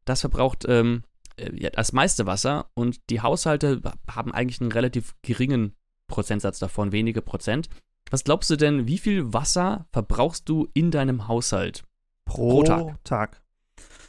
[0.05, 1.03] Das verbraucht ähm,
[1.37, 5.75] äh, das meiste Wasser und die Haushalte haben eigentlich einen relativ geringen
[6.07, 7.69] Prozentsatz davon, wenige Prozent.
[8.11, 11.85] Was glaubst du denn, wie viel Wasser verbrauchst du in deinem Haushalt?
[12.25, 13.05] Pro, pro Tag.
[13.05, 13.43] Tag.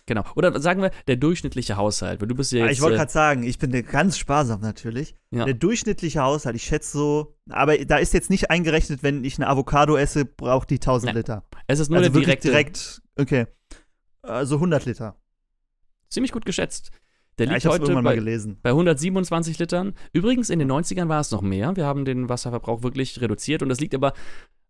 [0.05, 0.23] Genau.
[0.35, 2.21] Oder sagen wir, der durchschnittliche Haushalt.
[2.21, 5.15] Weil du bist ja jetzt, ich wollte äh, gerade sagen, ich bin ganz sparsam natürlich.
[5.29, 5.45] Ja.
[5.45, 9.47] Der durchschnittliche Haushalt, ich schätze so, aber da ist jetzt nicht eingerechnet, wenn ich eine
[9.47, 11.15] Avocado esse, braucht die 1000 Nein.
[11.15, 11.45] Liter.
[11.67, 12.49] Es ist nur also der direkte.
[12.49, 13.45] direkt, okay.
[14.21, 15.15] Also 100 Liter.
[16.09, 16.91] Ziemlich gut geschätzt.
[17.37, 18.21] Der liegt ja, heute bei,
[18.61, 19.93] bei 127 Litern.
[20.13, 21.75] Übrigens, in den 90ern war es noch mehr.
[21.75, 24.13] Wir haben den Wasserverbrauch wirklich reduziert und das liegt aber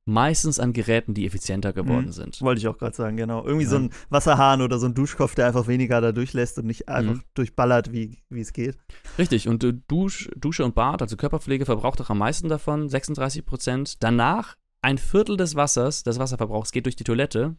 [0.06, 2.12] meistens an Geräten, die effizienter geworden mhm.
[2.12, 2.42] sind.
[2.42, 3.46] Wollte ich auch gerade sagen, genau.
[3.46, 3.70] Irgendwie ja.
[3.70, 7.16] so ein Wasserhahn oder so ein Duschkopf, der einfach weniger da durchlässt und nicht einfach
[7.16, 7.24] mhm.
[7.34, 8.78] durchballert, wie es geht.
[9.18, 13.46] Richtig, und äh, Dusch, Dusche und Bad, also Körperpflege, verbraucht auch am meisten davon, 36
[13.46, 14.04] Prozent.
[14.04, 17.56] Danach ein Viertel des Wassers, des Wasserverbrauchs, geht durch die Toilette.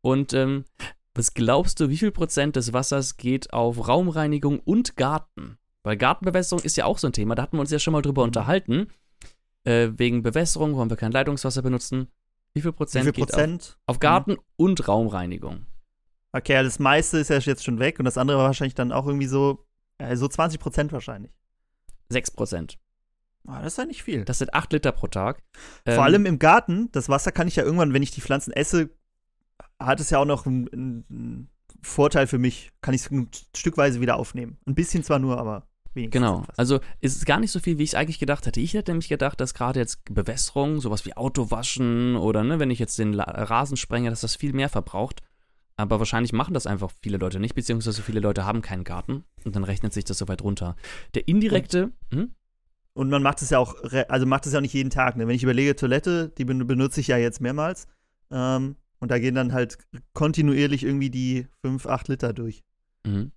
[0.00, 0.64] Und ähm,
[1.14, 5.58] was glaubst du, wie viel Prozent des Wassers geht auf Raumreinigung und Garten?
[5.84, 8.02] Weil Gartenbewässerung ist ja auch so ein Thema, da hatten wir uns ja schon mal
[8.02, 8.28] drüber mhm.
[8.28, 8.88] unterhalten
[9.64, 12.08] äh, wegen Bewässerung wollen wir kein Leitungswasser benutzen.
[12.52, 13.78] Wie viel Prozent, Wie viel Prozent?
[13.86, 14.40] Auf, auf, Garten mhm.
[14.56, 15.66] und Raumreinigung?
[16.32, 19.06] Okay, das meiste ist ja jetzt schon weg und das andere war wahrscheinlich dann auch
[19.06, 19.66] irgendwie so,
[19.98, 21.32] äh, so 20 Prozent wahrscheinlich.
[22.10, 22.78] 6 Prozent.
[23.46, 24.24] Oh, das ist ja nicht viel.
[24.24, 25.42] Das sind 8 Liter pro Tag.
[25.84, 28.52] Vor ähm, allem im Garten, das Wasser kann ich ja irgendwann, wenn ich die Pflanzen
[28.52, 28.90] esse,
[29.78, 31.50] hat es ja auch noch einen, einen
[31.82, 32.72] Vorteil für mich.
[32.80, 33.10] Kann ich es
[33.56, 34.58] Stückweise wieder aufnehmen.
[34.66, 36.20] Ein bisschen zwar nur, aber wenigstens.
[36.20, 36.42] Genau.
[36.42, 36.58] etwas.
[36.58, 38.60] Also ist es gar nicht so viel, wie ich es eigentlich gedacht hätte.
[38.60, 42.78] Ich hätte nämlich gedacht, dass gerade jetzt Bewässerung, sowas wie Autowaschen oder ne, wenn ich
[42.78, 45.22] jetzt den Rasen sprenge, dass das viel mehr verbraucht.
[45.76, 49.56] Aber wahrscheinlich machen das einfach viele Leute nicht, beziehungsweise viele Leute haben keinen Garten und
[49.56, 50.76] dann rechnet sich das so weit runter.
[51.14, 52.34] Der indirekte, hm?
[52.96, 53.74] Und man macht es ja auch,
[54.08, 55.16] also macht es ja auch nicht jeden Tag.
[55.16, 55.26] Ne?
[55.26, 57.88] Wenn ich überlege, Toilette, die ben- benutze ich ja jetzt mehrmals.
[58.30, 59.78] Ähm, und da gehen dann halt
[60.12, 62.62] kontinuierlich irgendwie die 5, 8 Liter durch.
[63.04, 63.32] Mhm.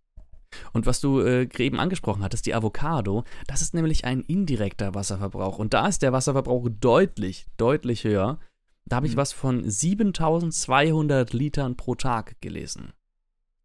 [0.77, 5.57] Und was du äh, eben angesprochen hattest, die Avocado, das ist nämlich ein indirekter Wasserverbrauch.
[5.57, 8.39] Und da ist der Wasserverbrauch deutlich, deutlich höher.
[8.85, 9.17] Da habe ich Mhm.
[9.17, 12.93] was von 7200 Litern pro Tag gelesen.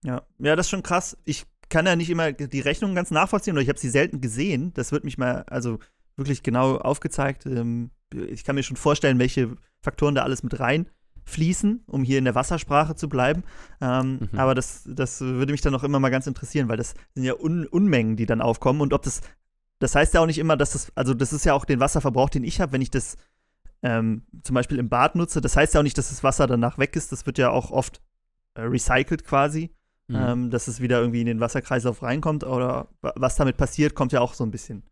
[0.03, 0.23] Ja.
[0.39, 1.17] ja, das ist schon krass.
[1.25, 4.73] Ich kann ja nicht immer die Rechnung ganz nachvollziehen oder ich habe sie selten gesehen.
[4.75, 5.79] Das wird mich mal, also
[6.17, 7.47] wirklich genau aufgezeigt.
[7.47, 10.59] Ähm, ich kann mir schon vorstellen, welche Faktoren da alles mit
[11.27, 13.43] reinfließen, um hier in der Wassersprache zu bleiben.
[13.81, 14.39] Ähm, Mhm.
[14.39, 17.35] Aber das, das würde mich dann auch immer mal ganz interessieren, weil das sind ja
[17.39, 18.81] Un Unmengen, die dann aufkommen.
[18.81, 19.21] Und ob das,
[19.79, 22.31] das heißt ja auch nicht immer, dass das, also das ist ja auch den Wasserverbrauch,
[22.31, 23.17] den ich habe, wenn ich das
[23.83, 25.41] ähm, zum Beispiel im Bad nutze.
[25.41, 27.11] Das heißt ja auch nicht, dass das Wasser danach weg ist.
[27.13, 28.01] Das wird ja auch oft
[28.55, 29.71] äh, recycelt quasi
[30.09, 30.17] Mhm.
[30.17, 34.11] ähm, dass es wieder irgendwie in den Wasserkreislauf reinkommt oder wa- was damit passiert, kommt
[34.13, 34.83] ja auch so ein bisschen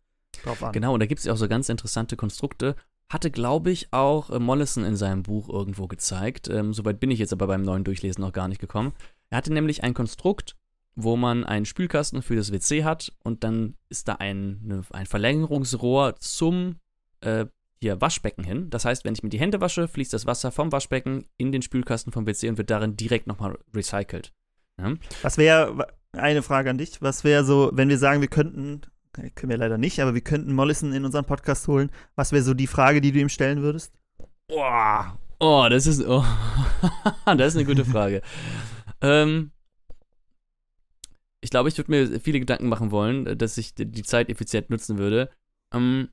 [0.41, 0.71] drauf an.
[0.71, 2.75] Genau, und da gibt es ja auch so ganz interessante Konstrukte.
[3.11, 6.47] Hatte, glaube ich, auch äh, Mollison in seinem Buch irgendwo gezeigt.
[6.49, 8.93] Ähm, Soweit bin ich jetzt aber beim neuen Durchlesen noch gar nicht gekommen.
[9.29, 10.55] Er hatte nämlich ein Konstrukt,
[10.95, 15.05] wo man einen Spülkasten für das WC hat und dann ist da ein, ne, ein
[15.05, 16.77] Verlängerungsrohr zum
[17.21, 17.47] äh,
[17.81, 18.69] hier Waschbecken hin.
[18.69, 21.61] Das heißt, wenn ich mir die Hände wasche, fließt das Wasser vom Waschbecken in den
[21.61, 24.31] Spülkasten vom WC und wird darin direkt nochmal recycelt.
[24.79, 24.93] Ja?
[25.21, 28.81] Was wäre, eine Frage an dich, was wäre so, wenn wir sagen, wir könnten,
[29.13, 32.53] können wir leider nicht, aber wir könnten Mollison in unseren Podcast holen, was wäre so
[32.53, 33.93] die Frage, die du ihm stellen würdest?
[34.47, 36.25] Boah, oh, das ist, oh,
[37.25, 38.21] das ist eine gute Frage.
[39.01, 39.51] ähm,
[41.41, 44.69] ich glaube, ich würde mir viele Gedanken machen wollen, dass ich die die Zeit effizient
[44.69, 45.29] nutzen würde.
[45.73, 46.09] Ähm,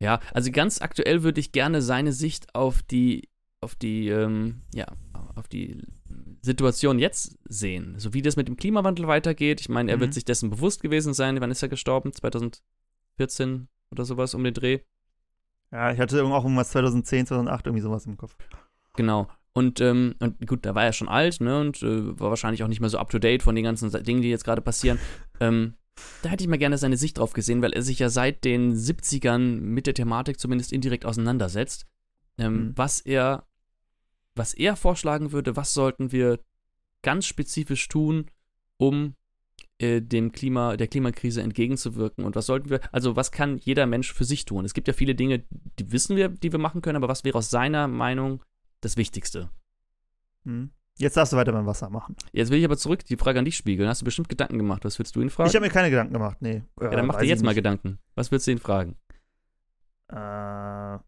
[0.00, 3.28] ja, also ganz aktuell würde ich gerne seine Sicht auf die,
[3.60, 4.86] auf die, ähm, ja,
[5.34, 5.82] auf die
[6.46, 7.94] Situation jetzt sehen.
[7.98, 9.60] So wie das mit dem Klimawandel weitergeht.
[9.60, 10.00] Ich meine, er Mhm.
[10.02, 11.40] wird sich dessen bewusst gewesen sein.
[11.40, 12.12] Wann ist er gestorben?
[13.18, 14.80] 2014 oder sowas um den Dreh.
[15.72, 18.36] Ja, ich hatte auch irgendwas 2010, 2008, irgendwie sowas im Kopf.
[18.96, 19.28] Genau.
[19.52, 21.60] Und, ähm, und gut, da war er schon alt, ne?
[21.60, 24.22] Und äh, war wahrscheinlich auch nicht mehr so up to date von den ganzen Dingen,
[24.22, 24.98] die jetzt gerade passieren.
[25.38, 25.74] Ähm,
[26.22, 28.74] da hätte ich mal gerne seine Sicht drauf gesehen, weil er sich ja seit den
[28.74, 31.86] 70ern mit der Thematik zumindest indirekt auseinandersetzt.
[32.38, 32.72] Ähm, Mhm.
[32.76, 33.46] Was er,
[34.36, 36.38] was er vorschlagen würde, was sollten wir
[37.02, 38.30] ganz spezifisch tun,
[38.76, 39.14] um
[39.78, 44.12] äh, dem Klima, der Klimakrise entgegenzuwirken und was sollten wir, also was kann jeder Mensch
[44.12, 44.64] für sich tun?
[44.64, 45.44] Es gibt ja viele Dinge,
[45.78, 48.42] die wissen wir, die wir machen können, aber was wäre aus seiner Meinung
[48.80, 49.50] das Wichtigste?
[50.44, 50.70] Hm.
[50.98, 52.16] Jetzt darfst du weiter beim Wasser machen.
[52.32, 53.86] Jetzt will ich aber zurück die Frage an dich spiegeln.
[53.86, 54.82] Hast du bestimmt Gedanken gemacht?
[54.86, 55.50] Was würdest du ihn fragen?
[55.50, 56.62] Ich habe mir keine Gedanken gemacht, nee.
[56.80, 57.98] ja, dann mach dir jetzt mal Gedanken.
[58.14, 58.96] Was würdest du ihn fragen?
[60.08, 60.98] Äh,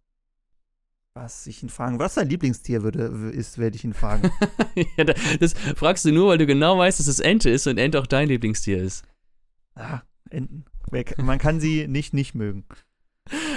[1.22, 3.02] was ich ihn fragen, was sein Lieblingstier würde,
[3.32, 4.30] ist, werde ich ihn fragen.
[4.96, 7.78] ja, da- das fragst du nur, weil du genau weißt, dass es Ente ist und
[7.78, 9.04] Ente auch dein Lieblingstier ist.
[9.74, 10.64] ah, Enten.
[11.18, 12.64] Man kann sie nicht nicht mögen.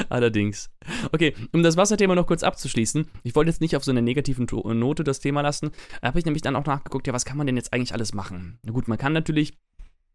[0.10, 0.70] Allerdings.
[1.14, 3.08] Okay, um das Wasserthema noch kurz abzuschließen.
[3.24, 5.72] Ich wollte jetzt nicht auf so einer negativen Note das Thema lassen.
[6.02, 8.14] Da habe ich nämlich dann auch nachgeguckt, ja, was kann man denn jetzt eigentlich alles
[8.14, 8.60] machen?
[8.64, 9.58] Na gut, man kann natürlich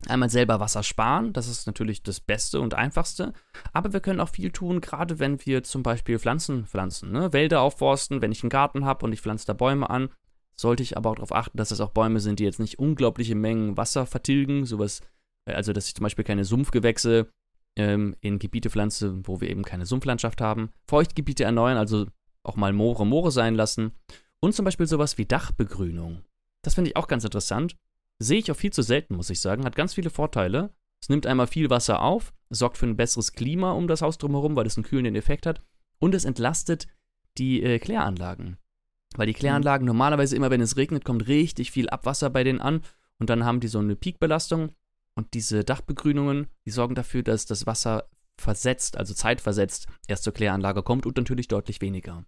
[0.06, 1.32] einmal selber Wasser sparen.
[1.32, 3.32] Das ist natürlich das Beste und Einfachste.
[3.72, 7.12] Aber wir können auch viel tun, gerade wenn wir zum Beispiel Pflanzen pflanzen.
[7.12, 7.32] Ne?
[7.32, 10.10] Wälder aufforsten, wenn ich einen Garten habe und ich pflanze da Bäume an.
[10.54, 13.34] Sollte ich aber auch darauf achten, dass das auch Bäume sind, die jetzt nicht unglaubliche
[13.34, 14.64] Mengen Wasser vertilgen.
[14.64, 15.00] Sowas,
[15.46, 17.28] äh, also dass ich zum Beispiel keine Sumpfgewächse
[17.76, 20.70] ähm, in Gebiete pflanze, wo wir eben keine Sumpflandschaft haben.
[20.86, 22.06] Feuchtgebiete erneuern, also
[22.42, 23.92] auch mal Moore Moore sein lassen.
[24.40, 26.22] Und zum Beispiel sowas wie Dachbegrünung.
[26.62, 27.76] Das finde ich auch ganz interessant.
[28.18, 29.64] Sehe ich auch viel zu selten, muss ich sagen.
[29.64, 30.74] Hat ganz viele Vorteile.
[31.00, 34.56] Es nimmt einmal viel Wasser auf, sorgt für ein besseres Klima um das Haus drumherum,
[34.56, 35.60] weil es einen kühlenden Effekt hat.
[35.98, 36.86] Und es entlastet
[37.38, 38.56] die äh, Kläranlagen.
[39.16, 42.82] Weil die Kläranlagen normalerweise immer, wenn es regnet, kommt richtig viel Abwasser bei denen an.
[43.18, 44.72] Und dann haben die so eine Peakbelastung.
[45.14, 50.82] Und diese Dachbegrünungen, die sorgen dafür, dass das Wasser versetzt, also zeitversetzt, erst zur Kläranlage
[50.82, 52.24] kommt und natürlich deutlich weniger.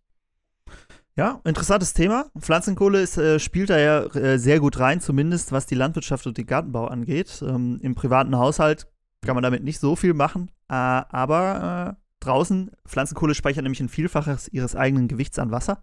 [1.18, 2.30] Ja, interessantes Thema.
[2.38, 6.38] Pflanzenkohle ist, äh, spielt da ja äh, sehr gut rein, zumindest was die Landwirtschaft und
[6.38, 7.42] den Gartenbau angeht.
[7.44, 8.86] Ähm, Im privaten Haushalt
[9.26, 13.88] kann man damit nicht so viel machen, äh, aber äh, draußen, Pflanzenkohle speichert nämlich ein
[13.88, 15.82] Vielfaches ihres eigenen Gewichts an Wasser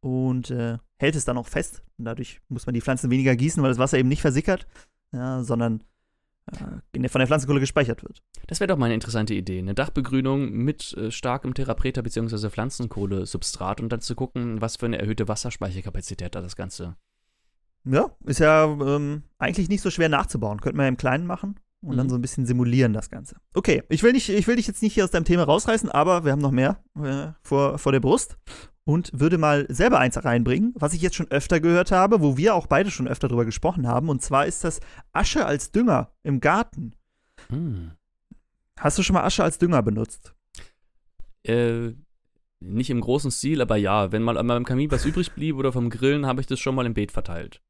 [0.00, 1.84] und äh, hält es dann auch fest.
[1.96, 4.66] Und dadurch muss man die Pflanzen weniger gießen, weil das Wasser eben nicht versickert,
[5.12, 5.84] ja, sondern
[6.46, 8.22] äh, von der Pflanzenkohle gespeichert wird.
[8.46, 9.58] Das wäre doch mal eine interessante Idee.
[9.58, 12.50] Eine Dachbegrünung mit äh, starkem Therapreta bzw.
[12.50, 16.96] Pflanzenkohlesubstrat und dann zu gucken, was für eine erhöhte Wasserspeicherkapazität da das Ganze.
[17.84, 20.60] Ja, ist ja ähm, eigentlich nicht so schwer nachzubauen.
[20.60, 21.96] Könnte man ja im Kleinen machen und mhm.
[21.96, 23.36] dann so ein bisschen simulieren das Ganze.
[23.54, 26.24] Okay, ich will, nicht, ich will dich jetzt nicht hier aus deinem Thema rausreißen, aber
[26.24, 28.38] wir haben noch mehr äh, vor, vor der Brust
[28.84, 32.54] und würde mal selber eins reinbringen, was ich jetzt schon öfter gehört habe, wo wir
[32.54, 34.08] auch beide schon öfter drüber gesprochen haben.
[34.08, 34.80] Und zwar ist das
[35.12, 36.94] Asche als Dünger im Garten.
[37.48, 37.92] Hm.
[38.78, 40.34] Hast du schon mal Asche als Dünger benutzt?
[41.44, 41.92] Äh,
[42.60, 44.12] nicht im großen Stil, aber ja.
[44.12, 46.86] Wenn mal beim Kamin was übrig blieb oder vom Grillen, habe ich das schon mal
[46.86, 47.60] im Beet verteilt.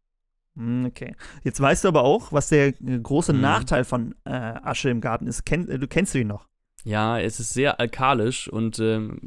[0.56, 1.14] Hm, okay.
[1.44, 3.40] Jetzt weißt du aber auch, was der äh, große hm.
[3.40, 5.44] Nachteil von äh, Asche im Garten ist.
[5.44, 6.48] Ken, du kennst du ihn noch?
[6.84, 9.20] Ja, es ist sehr alkalisch und ähm,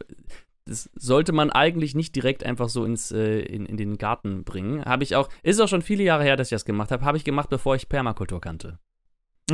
[0.66, 4.84] das sollte man eigentlich nicht direkt einfach so ins, äh, in, in den Garten bringen.
[4.84, 7.06] Habe ich auch, ist auch schon viele Jahre her, dass ich das gemacht habe.
[7.06, 8.80] Habe ich gemacht, bevor ich Permakultur kannte.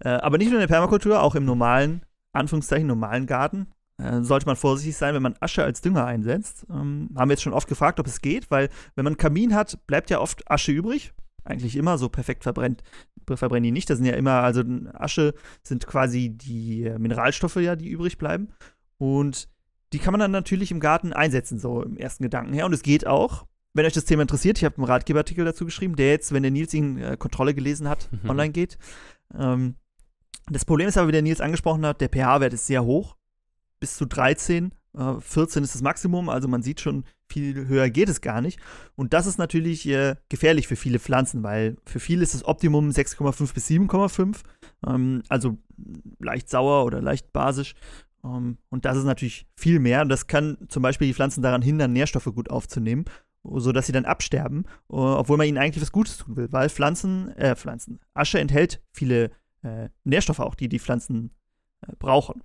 [0.00, 3.68] äh, aber nicht nur in der Permakultur, auch im normalen, Anführungszeichen, normalen Garten.
[3.98, 6.66] Äh, sollte man vorsichtig sein, wenn man Asche als Dünger einsetzt.
[6.70, 9.86] Ähm, haben wir jetzt schon oft gefragt, ob es geht, weil wenn man Kamin hat,
[9.86, 11.12] bleibt ja oft Asche übrig.
[11.44, 12.82] Eigentlich immer so perfekt verbrennt,
[13.26, 13.90] verbrennen die nicht.
[13.90, 14.62] Das sind ja immer, also
[14.94, 18.48] Asche sind quasi die Mineralstoffe ja, die übrig bleiben.
[18.96, 19.48] Und
[19.94, 22.66] die kann man dann natürlich im Garten einsetzen, so im ersten Gedanken her.
[22.66, 23.46] Und es geht auch.
[23.74, 26.50] Wenn euch das Thema interessiert, ich habe einen Ratgeberartikel dazu geschrieben, der jetzt, wenn der
[26.50, 28.30] Nils ihn äh, Kontrolle gelesen hat, mhm.
[28.30, 28.76] online geht.
[29.36, 29.76] Ähm,
[30.48, 33.16] das Problem ist aber, wie der Nils angesprochen hat, der pH-Wert ist sehr hoch.
[33.78, 34.72] Bis zu 13.
[34.96, 38.60] Äh, 14 ist das Maximum, also man sieht schon, viel höher geht es gar nicht.
[38.96, 42.90] Und das ist natürlich äh, gefährlich für viele Pflanzen, weil für viele ist das Optimum
[42.90, 44.38] 6,5 bis 7,5.
[44.86, 45.58] Ähm, also
[46.18, 47.74] leicht sauer oder leicht basisch.
[48.24, 50.02] Um, ähm, und das ist natürlich viel mehr.
[50.02, 53.04] Und das kann zum Beispiel die Pflanzen daran hindern, Nährstoffe gut aufzunehmen,
[53.42, 56.48] sodass sie dann absterben, uh, obwohl man ihnen eigentlich was Gutes tun will.
[56.50, 59.30] Weil Pflanzen, äh, Pflanzen, Asche enthält viele
[59.62, 61.30] äh, Nährstoffe auch, die die Pflanzen
[61.82, 62.42] äh, brauchen.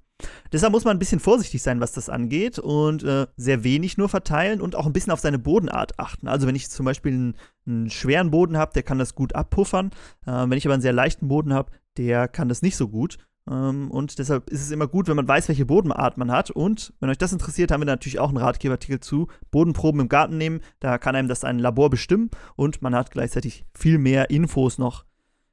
[0.51, 4.09] Deshalb muss man ein bisschen vorsichtig sein, was das angeht und äh, sehr wenig nur
[4.09, 6.27] verteilen und auch ein bisschen auf seine Bodenart achten.
[6.27, 9.91] Also wenn ich zum Beispiel einen, einen schweren Boden habe, der kann das gut abpuffern.
[10.25, 13.17] Äh, wenn ich aber einen sehr leichten Boden habe, der kann das nicht so gut.
[13.49, 16.51] Ähm, und deshalb ist es immer gut, wenn man weiß, welche Bodenart man hat.
[16.51, 20.37] Und wenn euch das interessiert, haben wir natürlich auch einen Ratgeberartikel zu Bodenproben im Garten
[20.37, 20.61] nehmen.
[20.79, 25.05] Da kann einem das ein Labor bestimmen und man hat gleichzeitig viel mehr Infos noch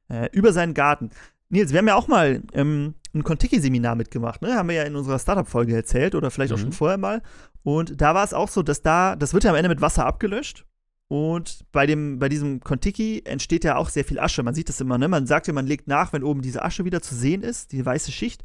[0.09, 1.09] äh, über seinen Garten.
[1.49, 4.55] Nils, wir haben ja auch mal ähm, ein Contiki-Seminar mitgemacht, ne?
[4.55, 6.63] Haben wir ja in unserer Startup-Folge erzählt oder vielleicht auch mhm.
[6.63, 7.21] schon vorher mal.
[7.63, 10.05] Und da war es auch so, dass da, das wird ja am Ende mit Wasser
[10.05, 10.65] abgelöscht.
[11.09, 14.43] Und bei, dem, bei diesem Kontiki entsteht ja auch sehr viel Asche.
[14.43, 15.07] Man sieht das immer, ne?
[15.07, 17.85] Man sagt ja, man legt nach, wenn oben diese Asche wieder zu sehen ist, die
[17.85, 18.43] weiße Schicht.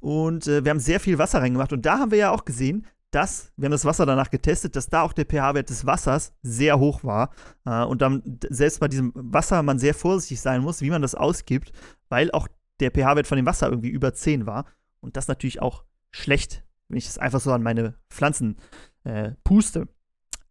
[0.00, 1.72] Und äh, wir haben sehr viel Wasser reingemacht.
[1.72, 4.88] Und da haben wir ja auch gesehen, dass, wir haben das Wasser danach getestet, dass
[4.88, 7.30] da auch der pH-Wert des Wassers sehr hoch war.
[7.66, 11.14] Äh, und dann selbst bei diesem Wasser man sehr vorsichtig sein muss, wie man das
[11.14, 11.72] ausgibt,
[12.08, 12.48] weil auch
[12.80, 14.64] der pH-Wert von dem Wasser irgendwie über 10 war.
[15.00, 18.56] Und das natürlich auch schlecht, wenn ich das einfach so an meine Pflanzen
[19.04, 19.88] äh, puste.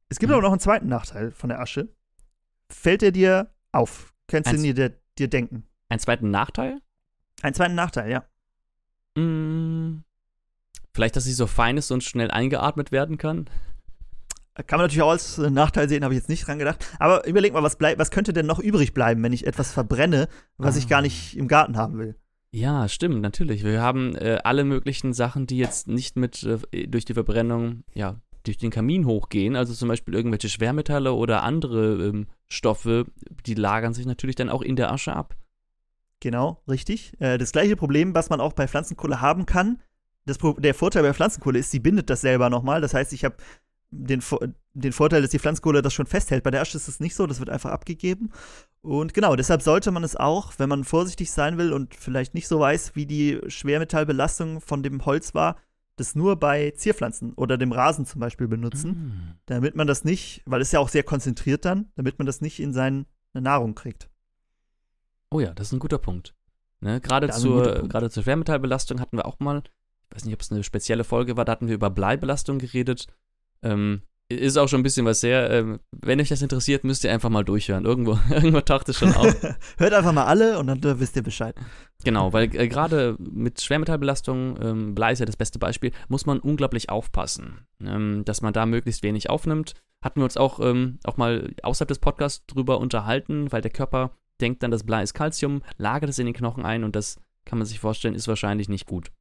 [0.09, 0.35] Es gibt mhm.
[0.35, 1.89] aber noch einen zweiten Nachteil von der Asche.
[2.69, 4.13] Fällt er dir auf?
[4.27, 5.65] Kannst du dir, dir denken?
[5.89, 6.81] Einen zweiten Nachteil?
[7.41, 8.25] Einen zweiten Nachteil, ja.
[9.21, 10.03] Mm,
[10.93, 13.49] vielleicht, dass sie so fein ist und schnell eingeatmet werden kann?
[14.55, 16.83] Kann man natürlich auch als Nachteil sehen, habe ich jetzt nicht dran gedacht.
[16.97, 20.27] Aber überleg mal, was, bleib, was könnte denn noch übrig bleiben, wenn ich etwas verbrenne,
[20.57, 20.79] was ah.
[20.79, 22.15] ich gar nicht im Garten haben will?
[22.51, 23.63] Ja, stimmt, natürlich.
[23.63, 28.19] Wir haben äh, alle möglichen Sachen, die jetzt nicht mit äh, durch die Verbrennung ja,
[28.47, 33.05] durch den Kamin hochgehen, also zum Beispiel irgendwelche Schwermetalle oder andere ähm, Stoffe,
[33.45, 35.35] die lagern sich natürlich dann auch in der Asche ab.
[36.19, 37.13] Genau, richtig.
[37.19, 39.79] Äh, das gleiche Problem, was man auch bei Pflanzenkohle haben kann.
[40.25, 42.81] Das, der Vorteil bei Pflanzenkohle ist, sie bindet das selber nochmal.
[42.81, 43.37] Das heißt, ich habe
[43.91, 44.21] den,
[44.73, 46.43] den Vorteil, dass die Pflanzenkohle das schon festhält.
[46.43, 48.31] Bei der Asche ist es nicht so, das wird einfach abgegeben.
[48.81, 52.47] Und genau, deshalb sollte man es auch, wenn man vorsichtig sein will und vielleicht nicht
[52.47, 55.57] so weiß, wie die Schwermetallbelastung von dem Holz war,
[55.97, 59.39] das nur bei Zierpflanzen oder dem Rasen zum Beispiel benutzen, mm.
[59.47, 62.59] damit man das nicht, weil es ja auch sehr konzentriert dann, damit man das nicht
[62.59, 64.09] in seine Nahrung kriegt.
[65.31, 66.33] Oh ja, das ist ein guter Punkt.
[66.79, 69.63] Ne, gerade, zur, gerade zur Schwermetallbelastung hatten wir auch mal,
[70.09, 73.07] ich weiß nicht, ob es eine spezielle Folge war, da hatten wir über Bleibelastung geredet.
[73.63, 75.49] Ähm, ist auch schon ein bisschen was sehr.
[75.51, 77.85] Ähm, wenn euch das interessiert, müsst ihr einfach mal durchhören.
[77.85, 79.35] Irgendwo, irgendwo taucht es schon auf.
[79.77, 81.55] Hört einfach mal alle und dann äh, wisst ihr Bescheid.
[82.03, 86.39] Genau, weil äh, gerade mit Schwermetallbelastung, ähm, Blei ist ja das beste Beispiel, muss man
[86.39, 89.73] unglaublich aufpassen, ähm, dass man da möglichst wenig aufnimmt.
[90.03, 94.11] Hatten wir uns auch, ähm, auch mal außerhalb des Podcasts drüber unterhalten, weil der Körper
[94.41, 97.57] denkt dann, das Blei ist Calcium, lagert es in den Knochen ein und das kann
[97.57, 99.11] man sich vorstellen, ist wahrscheinlich nicht gut.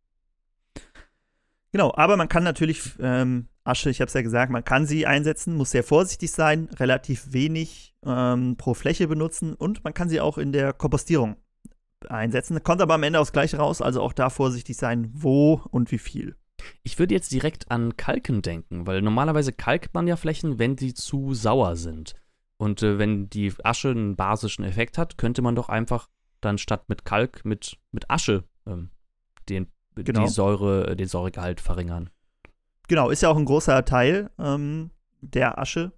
[1.73, 5.07] Genau, aber man kann natürlich ähm, Asche, ich habe es ja gesagt, man kann sie
[5.07, 10.21] einsetzen, muss sehr vorsichtig sein, relativ wenig ähm, pro Fläche benutzen und man kann sie
[10.21, 11.37] auch in der Kompostierung
[12.09, 12.63] einsetzen.
[12.63, 15.99] Kommt aber am Ende aufs Gleiche raus, also auch da vorsichtig sein, wo und wie
[15.99, 16.37] viel.
[16.83, 20.95] Ich würde jetzt direkt an Kalken denken, weil normalerweise kalkt man ja Flächen, wenn sie
[20.95, 22.15] zu sauer sind.
[22.57, 26.09] Und äh, wenn die Asche einen basischen Effekt hat, könnte man doch einfach
[26.41, 28.91] dann statt mit Kalk mit, mit Asche ähm,
[29.49, 30.25] den, genau.
[30.25, 32.11] die Säure, den Säuregehalt verringern.
[32.89, 35.93] Genau, ist ja auch ein großer Teil ähm, der Asche.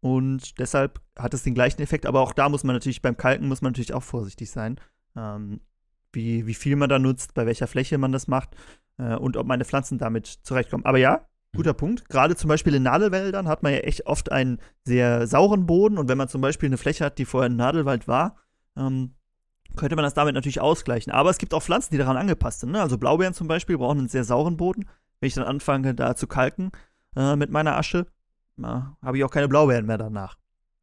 [0.00, 3.48] Und deshalb hat es den gleichen Effekt, aber auch da muss man natürlich, beim Kalken
[3.48, 4.80] muss man natürlich auch vorsichtig sein.
[5.16, 5.60] Ähm,
[6.12, 8.50] wie, wie viel man da nutzt, bei welcher Fläche man das macht
[8.98, 10.84] äh, und ob meine Pflanzen damit zurechtkommen.
[10.84, 11.78] Aber ja, guter mhm.
[11.78, 12.08] Punkt.
[12.08, 16.08] Gerade zum Beispiel in Nadelwäldern hat man ja echt oft einen sehr sauren Boden und
[16.08, 18.36] wenn man zum Beispiel eine Fläche hat, die vorher ein Nadelwald war,
[18.76, 19.14] ähm,
[19.76, 21.12] könnte man das damit natürlich ausgleichen.
[21.12, 22.72] Aber es gibt auch Pflanzen, die daran angepasst sind.
[22.72, 22.80] Ne?
[22.80, 24.86] Also Blaubeeren zum Beispiel brauchen einen sehr sauren Boden.
[25.20, 26.70] Wenn ich dann anfange, da zu kalken
[27.16, 28.06] äh, mit meiner Asche,
[28.60, 30.36] habe ich auch keine Blaubeeren mehr danach.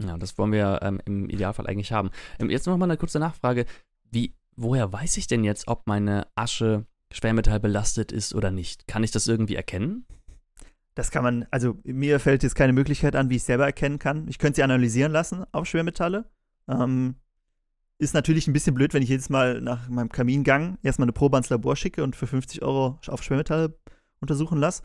[0.03, 2.09] Ja, das wollen wir ähm, im Idealfall eigentlich haben.
[2.39, 3.65] Ähm, jetzt noch mal eine kurze Nachfrage.
[4.11, 8.87] Wie, woher weiß ich denn jetzt, ob meine Asche schwermetallbelastet ist oder nicht?
[8.87, 10.05] Kann ich das irgendwie erkennen?
[10.95, 13.99] Das kann man, also mir fällt jetzt keine Möglichkeit an, wie ich es selber erkennen
[13.99, 14.27] kann.
[14.27, 16.25] Ich könnte sie analysieren lassen auf Schwermetalle.
[16.67, 17.15] Ähm,
[17.97, 21.37] ist natürlich ein bisschen blöd, wenn ich jedes Mal nach meinem Kamingang erstmal eine Probe
[21.37, 23.77] ans Labor schicke und für 50 Euro auf Schwermetalle
[24.25, 24.83] untersuchen lasse.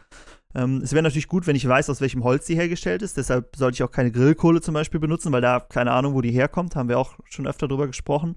[0.54, 3.16] Ähm, es wäre natürlich gut, wenn ich weiß, aus welchem Holz sie hergestellt ist.
[3.16, 6.32] Deshalb sollte ich auch keine Grillkohle zum Beispiel benutzen, weil da keine Ahnung, wo die
[6.32, 6.76] herkommt.
[6.76, 8.36] Haben wir auch schon öfter drüber gesprochen.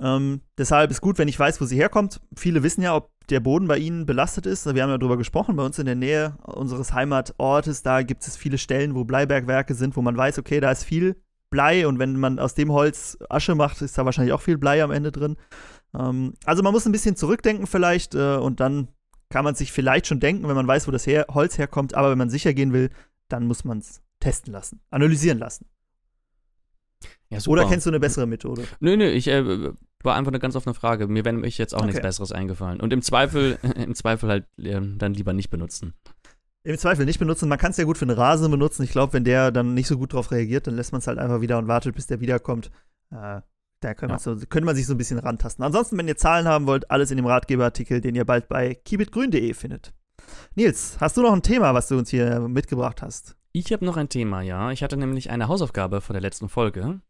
[0.00, 2.20] Ähm, deshalb ist gut, wenn ich weiß, wo sie herkommt.
[2.36, 4.66] Viele wissen ja, ob der Boden bei ihnen belastet ist.
[4.74, 5.56] Wir haben ja darüber gesprochen.
[5.56, 9.96] Bei uns in der Nähe unseres Heimatortes, da gibt es viele Stellen, wo Bleibergwerke sind,
[9.96, 11.16] wo man weiß, okay, da ist viel
[11.50, 14.82] Blei und wenn man aus dem Holz Asche macht, ist da wahrscheinlich auch viel Blei
[14.82, 15.36] am Ende drin.
[15.96, 18.88] Ähm, also man muss ein bisschen zurückdenken vielleicht äh, und dann
[19.34, 22.08] kann man sich vielleicht schon denken, wenn man weiß, wo das her Holz herkommt, aber
[22.08, 22.90] wenn man sicher gehen will,
[23.26, 25.66] dann muss man es testen lassen, analysieren lassen.
[27.30, 28.62] Ja, Oder kennst du eine bessere Methode?
[28.78, 29.72] Nö, nö, ich äh,
[30.04, 31.08] war einfach eine ganz offene Frage.
[31.08, 31.86] Mir wäre mich jetzt auch okay.
[31.88, 32.80] nichts Besseres eingefallen.
[32.80, 35.94] Und im Zweifel, im Zweifel halt äh, dann lieber nicht benutzen.
[36.62, 37.48] Im Zweifel nicht benutzen.
[37.48, 38.84] Man kann es ja gut für einen Rasen benutzen.
[38.84, 41.18] Ich glaube, wenn der dann nicht so gut darauf reagiert, dann lässt man es halt
[41.18, 42.70] einfach wieder und wartet, bis der wiederkommt.
[43.10, 43.40] Äh,
[43.84, 44.18] da könnte, ja.
[44.18, 45.64] so, könnte man sich so ein bisschen rantasten.
[45.64, 49.54] Ansonsten, wenn ihr Zahlen haben wollt, alles in dem Ratgeberartikel, den ihr bald bei keepitgrün.de
[49.54, 49.92] findet.
[50.54, 53.36] Nils, hast du noch ein Thema, was du uns hier mitgebracht hast?
[53.52, 54.70] Ich habe noch ein Thema, ja.
[54.72, 57.00] Ich hatte nämlich eine Hausaufgabe von der letzten Folge.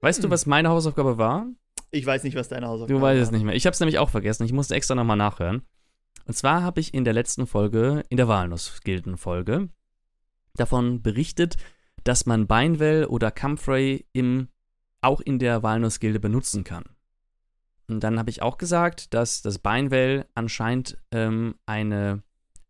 [0.00, 0.24] Weißt hm.
[0.24, 1.46] du, was meine Hausaufgabe war?
[1.90, 3.12] Ich weiß nicht, was deine Hausaufgabe war.
[3.12, 3.54] Du weißt es nicht mehr.
[3.54, 4.44] Ich habe es nämlich auch vergessen.
[4.44, 5.62] Ich musste extra nochmal nachhören.
[6.26, 9.68] Und zwar habe ich in der letzten Folge, in der Walnuss-Gilden-Folge,
[10.54, 11.56] davon berichtet,
[12.04, 14.48] dass man Beinwell oder Comfrey im,
[15.00, 16.84] auch in der Walnussgilde benutzen kann.
[17.88, 22.22] Und dann habe ich auch gesagt, dass das Beinwell anscheinend ähm, eine,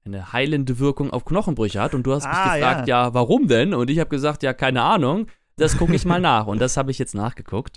[0.04, 1.94] eine heilende Wirkung auf Knochenbrüche hat.
[1.94, 3.06] Und du hast mich ah, gefragt, ja.
[3.06, 3.74] ja, warum denn?
[3.74, 5.26] Und ich habe gesagt, ja, keine Ahnung.
[5.56, 6.46] Das gucke ich mal nach.
[6.46, 7.76] Und das habe ich jetzt nachgeguckt.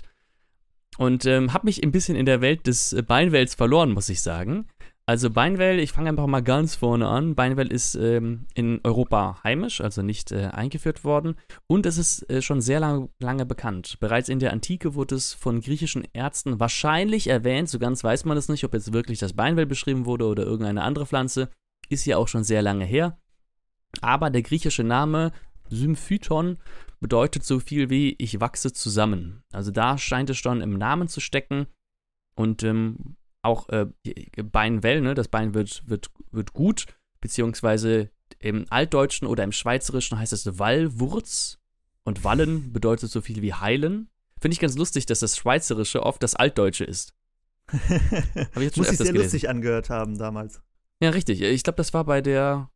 [0.96, 4.66] Und ähm, habe mich ein bisschen in der Welt des Beinwells verloren, muss ich sagen.
[5.06, 7.34] Also Beinwell, ich fange einfach mal ganz vorne an.
[7.34, 11.36] Beinwell ist ähm, in Europa heimisch, also nicht äh, eingeführt worden.
[11.66, 13.98] Und es ist äh, schon sehr lang, lange bekannt.
[14.00, 17.68] Bereits in der Antike wurde es von griechischen Ärzten wahrscheinlich erwähnt.
[17.68, 20.82] So ganz weiß man es nicht, ob jetzt wirklich das Beinwell beschrieben wurde oder irgendeine
[20.82, 21.50] andere Pflanze.
[21.90, 23.18] Ist ja auch schon sehr lange her.
[24.00, 25.32] Aber der griechische Name
[25.68, 26.56] Symphyton
[27.00, 29.42] bedeutet so viel wie ich wachse zusammen.
[29.52, 31.66] Also da scheint es schon im Namen zu stecken.
[32.36, 33.86] Und ähm, auch äh,
[34.42, 35.14] Beinwell, ne?
[35.14, 36.86] das Bein wird, wird, wird gut,
[37.20, 41.58] beziehungsweise im Altdeutschen oder im Schweizerischen heißt es Wallwurz
[42.04, 44.08] und Wallen bedeutet so viel wie heilen.
[44.40, 47.14] Finde ich ganz lustig, dass das Schweizerische oft das Altdeutsche ist.
[47.68, 47.80] Habe
[48.56, 49.16] ich jetzt schon Muss ich sehr gelesen.
[49.16, 50.60] lustig angehört haben damals.
[51.00, 51.40] Ja, richtig.
[51.40, 52.70] Ich glaube, das war bei der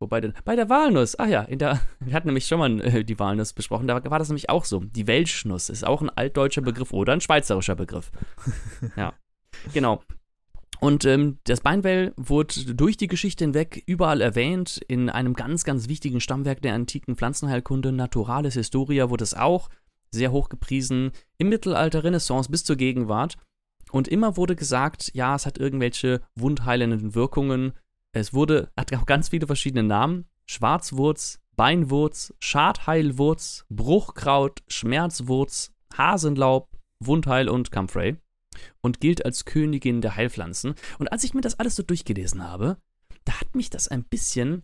[0.00, 0.32] Wobei denn?
[0.46, 1.18] Bei der Walnuss.
[1.18, 3.86] Ach ja, in der, wir hatten nämlich schon mal äh, die Walnuss besprochen.
[3.86, 4.80] Da war das nämlich auch so.
[4.80, 8.10] Die Welschnuss ist auch ein altdeutscher Begriff oder ein schweizerischer Begriff.
[8.96, 9.12] ja.
[9.72, 10.02] Genau.
[10.80, 14.80] Und ähm, das Beinwell wurde durch die Geschichte hinweg überall erwähnt.
[14.88, 19.68] In einem ganz, ganz wichtigen Stammwerk der antiken Pflanzenheilkunde, Naturalis Historia, wurde es auch
[20.10, 21.12] sehr hoch gepriesen.
[21.36, 23.36] Im Mittelalter, Renaissance bis zur Gegenwart.
[23.92, 27.74] Und immer wurde gesagt, ja, es hat irgendwelche wundheilenden Wirkungen.
[28.12, 30.24] Es wurde, hat auch ganz viele verschiedene Namen.
[30.46, 36.70] Schwarzwurz, Beinwurz, Schadheilwurz, Bruchkraut, Schmerzwurz, Hasenlaub,
[37.00, 38.16] Wundheil und Comfrey
[38.80, 40.74] und gilt als Königin der Heilpflanzen.
[40.98, 42.76] Und als ich mir das alles so durchgelesen habe,
[43.24, 44.62] da hat mich das ein bisschen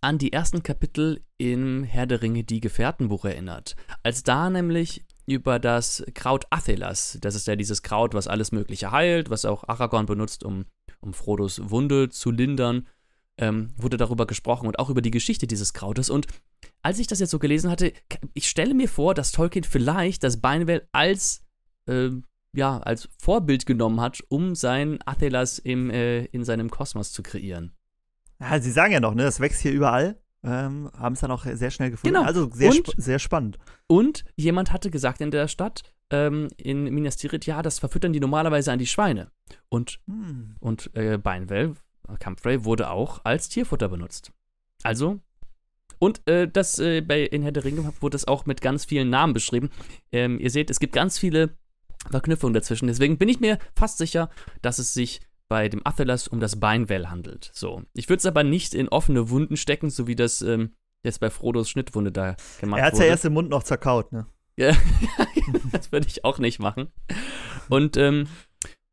[0.00, 3.74] an die ersten Kapitel im Herr der Ringe die Gefährtenbuch erinnert.
[4.02, 8.90] Als da nämlich über das Kraut Athelas, das ist ja dieses Kraut, was alles Mögliche
[8.90, 10.66] heilt, was auch Aragorn benutzt, um,
[11.00, 12.86] um Frodos Wunde zu lindern,
[13.36, 16.10] ähm, wurde darüber gesprochen und auch über die Geschichte dieses Krautes.
[16.10, 16.26] Und
[16.82, 17.92] als ich das jetzt so gelesen hatte,
[18.34, 21.42] ich stelle mir vor, dass Tolkien vielleicht das Beinwell als
[21.86, 22.10] äh,
[22.52, 27.72] ja, als Vorbild genommen hat, um sein Athelas im, äh, in seinem Kosmos zu kreieren.
[28.40, 30.16] Ja, sie sagen ja noch, ne, das wächst hier überall.
[30.44, 32.14] Ähm, haben es dann auch sehr schnell gefunden.
[32.14, 32.24] Genau.
[32.26, 33.58] Also sehr, Und- sp sehr spannend.
[33.88, 38.20] Und jemand hatte gesagt in der Stadt, ähm, in Minas Tirith, ja, das verfüttern die
[38.20, 39.30] normalerweise an die Schweine.
[39.68, 40.54] Und, Hm.
[40.60, 41.74] und äh, Beinwell,
[42.22, 44.32] Comfrey, wurde auch als Tierfutter benutzt.
[44.84, 45.18] Also,
[45.98, 49.10] und äh, das äh, bei in Herr der Ringe wurde das auch mit ganz vielen
[49.10, 49.70] Namen beschrieben.
[50.12, 51.56] Ähm, ihr seht, es gibt ganz viele
[52.10, 52.86] Verknüpfungen dazwischen.
[52.86, 54.30] Deswegen bin ich mir fast sicher,
[54.62, 57.50] dass es sich bei dem Athelas um das Beinwell handelt.
[57.54, 57.82] So.
[57.94, 61.30] Ich würde es aber nicht in offene Wunden stecken, so wie das ähm, jetzt bei
[61.30, 63.04] Frodos Schnittwunde da gemacht Er hat wurde.
[63.04, 64.26] ja erst im Mund noch zerkaut, ne?
[64.56, 64.72] Ja,
[65.72, 66.90] das würde ich auch nicht machen.
[67.68, 68.26] Und, ähm,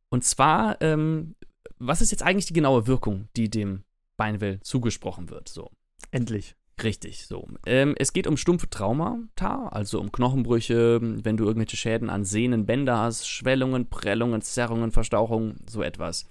[0.09, 1.35] und zwar, ähm,
[1.79, 3.83] was ist jetzt eigentlich die genaue Wirkung, die dem
[4.15, 5.49] Beinwell zugesprochen wird?
[5.49, 5.71] So.
[6.11, 6.55] Endlich.
[6.83, 7.47] Richtig, so.
[7.65, 12.65] Ähm, es geht um stumpfe Traumata, also um Knochenbrüche, wenn du irgendwelche Schäden an Sehnen,
[12.65, 16.29] Bänder hast, Schwellungen, Prellungen, Zerrungen, Verstauchungen, so etwas.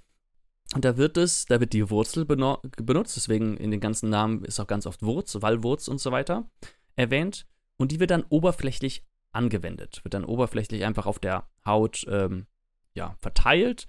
[0.73, 4.59] Und da wird es, da wird die Wurzel benutzt, deswegen in den ganzen Namen ist
[4.59, 6.49] auch ganz oft Wurz, Wallwurz und so weiter
[6.95, 7.47] erwähnt.
[7.77, 12.45] Und die wird dann oberflächlich angewendet, wird dann oberflächlich einfach auf der Haut ähm,
[12.93, 13.87] ja, verteilt.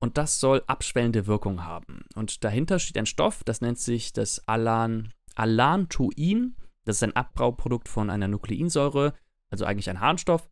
[0.00, 2.04] Und das soll abschwellende Wirkung haben.
[2.14, 6.56] Und dahinter steht ein Stoff, das nennt sich das Alan, Alantoin.
[6.84, 9.14] Das ist ein Abbauprodukt von einer Nukleinsäure,
[9.50, 10.48] also eigentlich ein Harnstoff.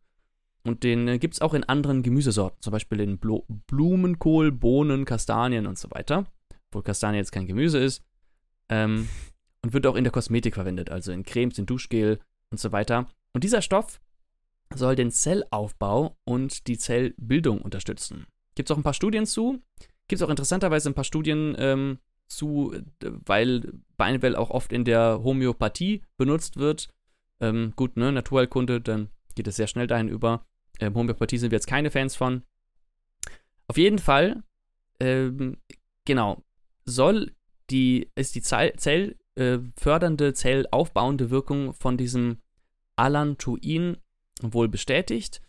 [0.63, 5.05] Und den äh, gibt es auch in anderen Gemüsesorten, zum Beispiel in Blo Blumenkohl, Bohnen,
[5.05, 6.25] Kastanien und so weiter.
[6.69, 8.03] Obwohl Kastanien jetzt kein Gemüse ist.
[8.69, 9.07] Ähm,
[9.63, 12.19] und wird auch in der Kosmetik verwendet, also in Cremes, in Duschgel
[12.51, 13.07] und so weiter.
[13.33, 13.99] Und dieser Stoff
[14.73, 18.27] soll den Zellaufbau und die Zellbildung unterstützen.
[18.55, 19.61] Gibt es auch ein paar Studien zu.
[20.07, 25.21] Gibt es auch interessanterweise ein paar Studien ähm, zu, weil Beinwell auch oft in der
[25.23, 26.89] Homöopathie benutzt wird.
[27.39, 30.45] Ähm, gut, ne, Naturheilkunde, dann geht es sehr schnell dahin über.
[30.79, 32.43] Ähm, Homöopathie sind wir jetzt keine Fans von.
[33.67, 34.43] Auf jeden Fall,
[34.99, 35.57] ähm,
[36.05, 36.43] genau,
[36.85, 37.33] soll
[37.69, 39.59] die, ist die Zell, Zell äh,
[40.33, 42.37] zellaufbauende Wirkung von diesem
[42.95, 43.97] Alantoin
[44.41, 45.41] wohl bestätigt.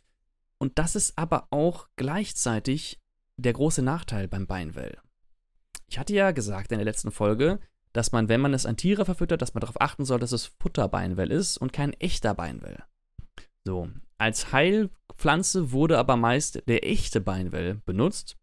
[0.58, 3.00] Und das ist aber auch gleichzeitig
[3.36, 4.98] der große Nachteil beim Beinwell.
[5.88, 7.58] Ich hatte ja gesagt in der letzten Folge,
[7.92, 10.52] dass man, wenn man es an Tiere verfüttert, dass man darauf achten soll, dass es
[10.60, 12.84] Futterbeinwell ist und kein echter Beinwell.
[13.64, 18.36] So, als Heilpflanze wurde aber meist der echte Beinwell benutzt.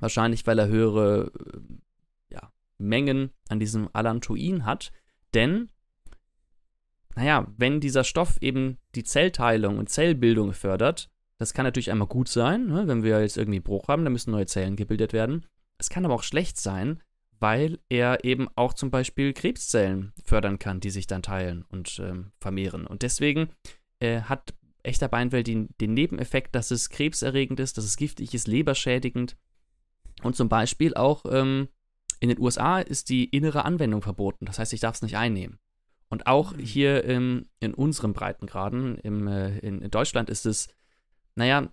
[0.00, 4.92] Wahrscheinlich, weil er höhere äh, ja, Mengen an diesem Alantoin hat.
[5.34, 5.70] Denn,
[7.16, 12.28] naja, wenn dieser Stoff eben die Zellteilung und Zellbildung fördert, das kann natürlich einmal gut
[12.28, 12.88] sein, ne?
[12.88, 15.46] wenn wir jetzt irgendwie Bruch haben, dann müssen neue Zellen gebildet werden.
[15.78, 17.02] Es kann aber auch schlecht sein,
[17.40, 22.32] weil er eben auch zum Beispiel Krebszellen fördern kann, die sich dann teilen und ähm,
[22.40, 22.86] vermehren.
[22.86, 23.50] Und deswegen
[24.00, 28.48] äh, hat echter Beinwell den, den Nebeneffekt, dass es krebserregend ist, dass es giftig ist,
[28.48, 29.36] leberschädigend.
[30.22, 31.68] Und zum Beispiel auch ähm,
[32.20, 34.46] in den USA ist die innere Anwendung verboten.
[34.46, 35.58] Das heißt, ich darf es nicht einnehmen.
[36.08, 36.58] Und auch Mhm.
[36.60, 40.68] hier im, in unseren Breitengraden, im, äh, in, in Deutschland ist es,
[41.36, 41.68] naja,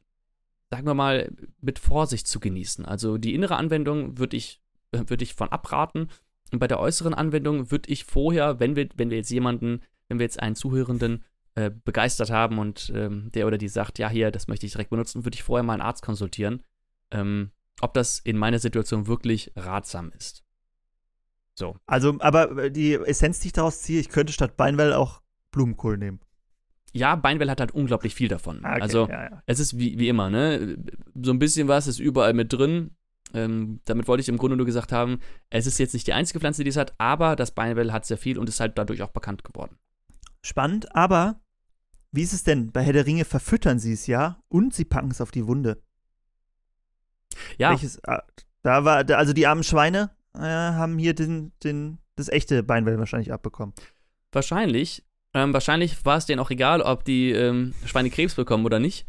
[0.69, 2.85] sagen wir mal, mit Vorsicht zu genießen.
[2.85, 4.61] Also die innere Anwendung würde ich,
[4.91, 6.09] äh, würd ich von abraten.
[6.51, 10.19] Und bei der äußeren Anwendung würde ich vorher, wenn wir, wenn wir jetzt jemanden, wenn
[10.19, 11.23] wir jetzt einen Zuhörenden
[11.55, 14.89] äh, begeistert haben und ähm, der oder die sagt, ja, hier, das möchte ich direkt
[14.89, 16.63] benutzen, würde ich vorher mal einen Arzt konsultieren,
[17.11, 17.51] ähm,
[17.81, 20.43] ob das in meiner Situation wirklich ratsam ist.
[21.53, 21.77] So.
[21.85, 26.19] Also, aber die Essenz, die ich daraus ziehe, ich könnte statt Beinwell auch Blumenkohl nehmen.
[26.95, 28.63] Ja, Beinwell hat halt unglaublich viel davon.
[28.63, 29.43] Ah, okay, Also, ja, ja.
[29.45, 30.77] es ist wie, wie immer, ne?
[31.21, 32.91] So ein bisschen was ist überall mit drin.
[33.33, 35.19] Ähm, damit wollte ich im Grunde nur gesagt haben,
[35.49, 38.17] es ist jetzt nicht die einzige Pflanze, die es hat, aber das Beinwell hat sehr
[38.17, 39.77] viel und ist halt dadurch auch bekannt geworden.
[40.41, 41.41] Spannend, aber
[42.13, 42.71] wie ist es denn?
[42.71, 45.83] Bei Herr der Ringe verfüttern sie es ja und sie packen es auf die Wunde.
[47.57, 48.23] Ja, Welches, ah,
[48.61, 53.33] da war, also die armen Schweine äh, haben hier den, den, das echte Beinwell wahrscheinlich
[53.33, 53.75] abbekommen.
[54.31, 55.04] wahrscheinlich.
[55.35, 59.05] Ähm, wahrscheinlich war es denen auch egal, ob die ähm, Schweine Krebs bekommen oder nicht.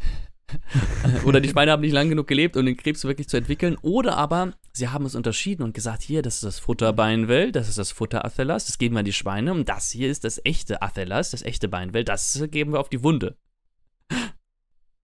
[1.24, 3.76] oder die Schweine haben nicht lang genug gelebt, um den Krebs wirklich zu entwickeln.
[3.82, 7.78] Oder aber sie haben es unterschieden und gesagt, hier, das ist das Futterbeinwell, das ist
[7.78, 10.82] das Futter Athelas, das geben wir an die Schweine und das hier ist das echte
[10.82, 13.36] Athelas, das echte Beinwell, das geben wir auf die Wunde.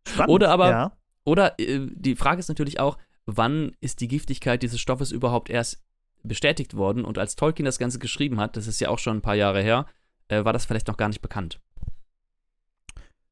[0.06, 0.30] Spannend.
[0.30, 0.96] Oder aber- Ja.
[1.24, 5.80] Oder äh, die Frage ist natürlich auch, wann ist die Giftigkeit dieses Stoffes überhaupt erst
[6.24, 7.04] bestätigt worden?
[7.04, 9.62] Und als Tolkien das Ganze geschrieben hat, das ist ja auch schon ein paar Jahre
[9.62, 9.86] her,
[10.32, 11.60] äh, war das vielleicht noch gar nicht bekannt.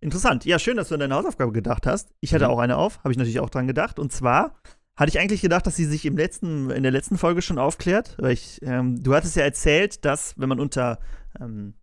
[0.01, 0.45] Interessant.
[0.47, 2.11] Ja, schön, dass du an deine Hausaufgabe gedacht hast.
[2.21, 2.51] Ich hatte Mhm.
[2.53, 3.99] auch eine auf, habe ich natürlich auch dran gedacht.
[3.99, 4.55] Und zwar
[4.97, 8.17] hatte ich eigentlich gedacht, dass sie sich im letzten, in der letzten Folge schon aufklärt.
[8.19, 10.99] Weil ich, ähm, du hattest ja erzählt, dass, wenn man unter
[11.39, 11.75] ähm,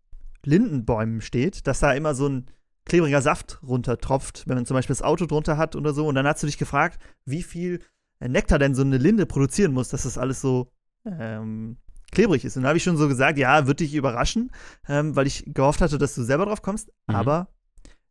[0.43, 2.47] Lindenbäumen steht, dass da immer so ein
[2.85, 6.07] klebriger Saft runtertropft, wenn man zum Beispiel das Auto drunter hat oder so.
[6.07, 7.81] Und dann hast du dich gefragt, wie viel
[8.19, 10.71] Nektar denn so eine Linde produzieren muss, dass das alles so
[11.05, 11.77] ähm,
[12.11, 12.57] klebrig ist.
[12.57, 14.51] Und da habe ich schon so gesagt, ja, wird dich überraschen,
[14.87, 16.89] ähm, weil ich gehofft hatte, dass du selber drauf kommst.
[17.07, 17.15] Mhm.
[17.15, 17.47] Aber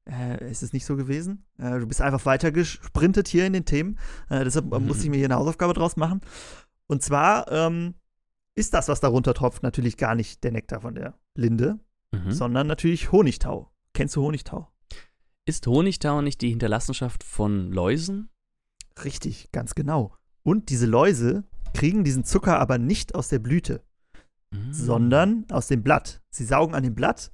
[0.05, 1.45] äh, es ist nicht so gewesen.
[1.59, 3.99] Äh, du bist einfach weiter gesprintet hier in den Themen.
[4.29, 4.87] Äh, deshalb mhm.
[4.87, 6.21] musste ich mir hier eine Hausaufgabe draus machen.
[6.87, 7.95] Und zwar ähm,
[8.55, 11.79] ist das, was darunter tropft, natürlich gar nicht der Nektar von der Linde,
[12.13, 12.31] mhm.
[12.31, 13.73] sondern natürlich Honigtau.
[13.93, 14.71] Kennst du Honigtau?
[15.45, 18.31] Ist Honigtau nicht die Hinterlassenschaft von Läusen?
[19.05, 20.15] Richtig, ganz genau.
[20.43, 21.45] Und diese Läuse
[21.77, 23.85] kriegen diesen Zucker aber nicht aus der Blüte,
[24.51, 24.73] mhm.
[24.73, 26.23] sondern aus dem Blatt.
[26.31, 27.33] Sie saugen an dem Blatt,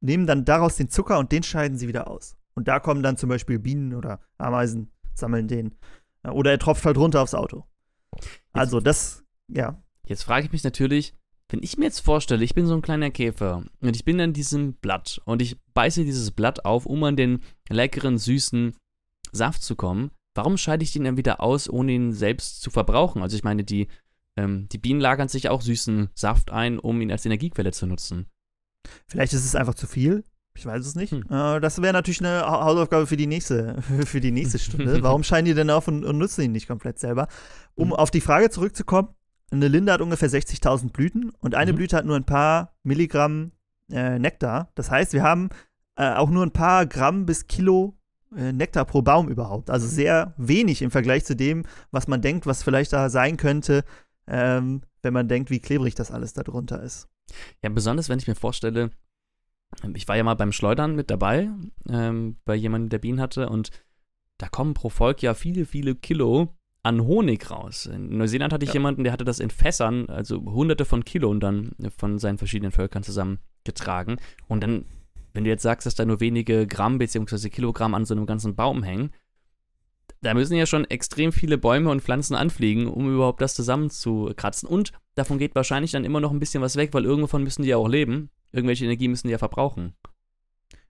[0.00, 2.36] nehmen dann daraus den Zucker und den scheiden sie wieder aus.
[2.54, 5.76] Und da kommen dann zum Beispiel Bienen oder Ameisen, sammeln den.
[6.22, 7.64] Oder er tropft halt runter aufs Auto.
[8.52, 9.82] Also das, ja.
[10.06, 11.14] Jetzt frage ich mich natürlich,
[11.48, 14.32] wenn ich mir jetzt vorstelle, ich bin so ein kleiner Käfer und ich bin an
[14.32, 18.76] diesem Blatt und ich beiße dieses Blatt auf, um an den leckeren, süßen
[19.32, 23.22] Saft zu kommen, warum scheide ich den dann wieder aus, ohne ihn selbst zu verbrauchen?
[23.22, 23.88] Also ich meine, die,
[24.36, 28.26] ähm, die Bienen lagern sich auch süßen Saft ein, um ihn als Energiequelle zu nutzen.
[29.06, 30.24] Vielleicht ist es einfach zu viel.
[30.56, 31.12] Ich weiß es nicht.
[31.12, 31.24] Hm.
[31.30, 35.02] Äh, das wäre natürlich eine Hausaufgabe für die nächste, für die nächste Stunde.
[35.02, 37.28] Warum scheinen die denn auf und, und, nutzen ihn nicht komplett selber?
[37.74, 37.92] Um hm.
[37.94, 39.14] auf die Frage zurückzukommen,
[39.50, 41.76] eine Linde hat ungefähr 60.000 Blüten und eine mhm.
[41.76, 43.52] Blüte hat nur ein paar Milligramm
[43.90, 44.70] äh, Nektar.
[44.76, 45.48] Das heißt, wir haben
[45.96, 47.98] äh, auch nur ein paar Gramm bis Kilo
[48.30, 49.70] Nektar pro Baum überhaupt.
[49.70, 53.84] Also sehr wenig im Vergleich zu dem, was man denkt, was vielleicht da sein könnte,
[54.26, 57.08] ähm, wenn man denkt, wie klebrig das alles da drunter ist.
[57.62, 58.90] Ja, besonders wenn ich mir vorstelle,
[59.94, 61.50] ich war ja mal beim Schleudern mit dabei,
[61.88, 63.70] ähm, bei jemandem, der Bienen hatte, und
[64.38, 67.86] da kommen pro Volk ja viele, viele Kilo an Honig raus.
[67.86, 68.74] In Neuseeland hatte ich ja.
[68.74, 72.72] jemanden, der hatte das in Fässern, also hunderte von Kilo und dann von seinen verschiedenen
[72.72, 74.16] Völkern zusammengetragen.
[74.48, 74.86] Und dann
[75.32, 77.48] wenn du jetzt sagst, dass da nur wenige Gramm bzw.
[77.48, 79.10] Kilogramm an so einem ganzen Baum hängen,
[80.22, 84.68] da müssen ja schon extrem viele Bäume und Pflanzen anfliegen, um überhaupt das zusammenzukratzen.
[84.68, 87.68] Und davon geht wahrscheinlich dann immer noch ein bisschen was weg, weil irgendwovon müssen die
[87.68, 88.30] ja auch leben.
[88.52, 89.94] Irgendwelche Energie müssen die ja verbrauchen.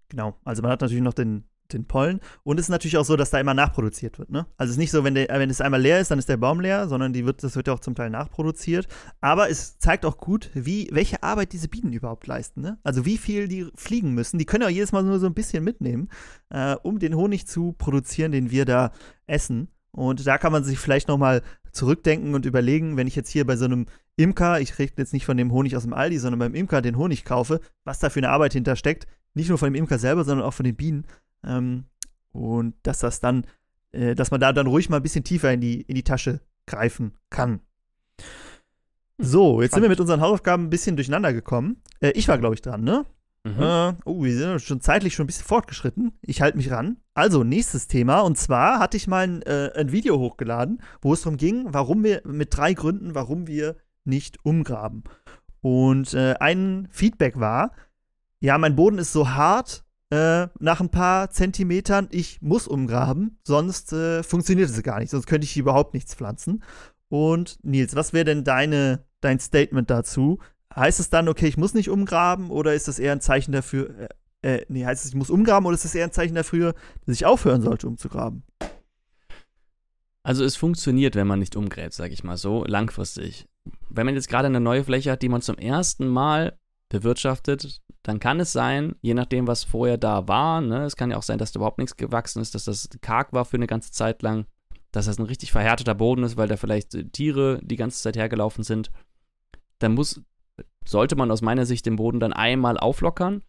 [0.09, 0.37] Genau.
[0.45, 2.21] Also man hat natürlich noch den den Pollen.
[2.43, 4.31] Und es ist natürlich auch so, dass da immer nachproduziert wird.
[4.31, 4.47] Ne?
[4.57, 6.37] Also es ist nicht so, wenn, der, wenn es einmal leer ist, dann ist der
[6.37, 8.89] Baum leer, sondern die wird, das wird ja auch zum Teil nachproduziert.
[9.21, 12.61] Aber es zeigt auch gut, wie, welche Arbeit diese Bienen überhaupt leisten.
[12.61, 12.79] Ne?
[12.83, 14.39] Also wie viel die fliegen müssen.
[14.39, 16.09] Die können ja jedes Mal nur so ein bisschen mitnehmen,
[16.51, 18.93] äh, um den Honig zu produzieren, den wir da
[19.27, 19.69] essen.
[19.93, 21.43] Und da kann man sich vielleicht nochmal
[21.73, 25.25] zurückdenken und überlegen, wenn ich jetzt hier bei so einem Imker, ich rede jetzt nicht
[25.25, 28.21] von dem Honig aus dem Aldi, sondern beim Imker den Honig kaufe, was da für
[28.21, 31.07] eine Arbeit hintersteckt, nicht nur von dem Imker selber, sondern auch von den Bienen,
[31.45, 31.85] ähm,
[32.33, 33.47] und dass das dann,
[33.93, 36.41] äh, dass man da dann ruhig mal ein bisschen tiefer in die, in die Tasche
[36.67, 37.61] greifen kann.
[39.19, 41.83] So, jetzt sind wir mit unseren Hausaufgaben ein bisschen durcheinander gekommen.
[42.01, 43.05] Äh, ich war, glaube ich, dran, ne?
[43.45, 43.63] Mhm.
[43.63, 46.13] Äh, oh, wir sind schon zeitlich schon ein bisschen fortgeschritten.
[46.23, 46.99] Ich halte mich ran.
[47.15, 48.21] Also, nächstes Thema.
[48.21, 52.03] Und zwar hatte ich mal ein, äh, ein Video hochgeladen, wo es darum ging, warum
[52.03, 55.05] wir, mit drei Gründen, warum wir nicht umgraben.
[55.61, 57.73] Und äh, ein Feedback war,
[58.41, 63.93] ja, mein Boden ist so hart, äh, nach ein paar Zentimetern, ich muss umgraben, sonst
[63.93, 66.63] äh, funktioniert es gar nicht, sonst könnte ich überhaupt nichts pflanzen.
[67.09, 70.39] Und Nils, was wäre denn deine, dein Statement dazu?
[70.75, 74.09] Heißt es dann, okay, ich muss nicht umgraben oder ist das eher ein Zeichen dafür,
[74.43, 76.75] äh, äh, nee, heißt es, ich muss umgraben oder ist das eher ein Zeichen dafür,
[77.07, 78.43] dass ich aufhören sollte, umzugraben?
[80.23, 83.47] Also es funktioniert, wenn man nicht umgräbt, sag ich mal so, langfristig.
[83.89, 86.59] Wenn man jetzt gerade eine neue Fläche hat, die man zum ersten Mal
[86.91, 91.17] bewirtschaftet, dann kann es sein, je nachdem, was vorher da war, ne, es kann ja
[91.17, 93.93] auch sein, dass da überhaupt nichts gewachsen ist, dass das karg war für eine ganze
[93.93, 94.47] Zeit lang,
[94.93, 98.17] dass das ein richtig verhärteter Boden ist, weil da vielleicht äh, Tiere die ganze Zeit
[98.17, 98.91] hergelaufen sind,
[99.79, 100.21] dann muss,
[100.85, 103.43] sollte man aus meiner Sicht den Boden dann einmal auflockern.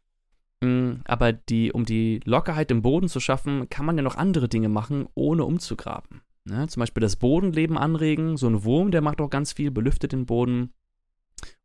[0.64, 4.48] Mm, aber die, um die Lockerheit im Boden zu schaffen, kann man ja noch andere
[4.48, 6.22] Dinge machen, ohne umzugraben.
[6.46, 6.68] Ne?
[6.68, 8.38] Zum Beispiel das Bodenleben anregen.
[8.38, 10.74] So ein Wurm, der macht auch ganz viel, belüftet den Boden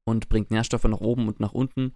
[0.07, 1.93] und bringt Nährstoffe nach oben und nach unten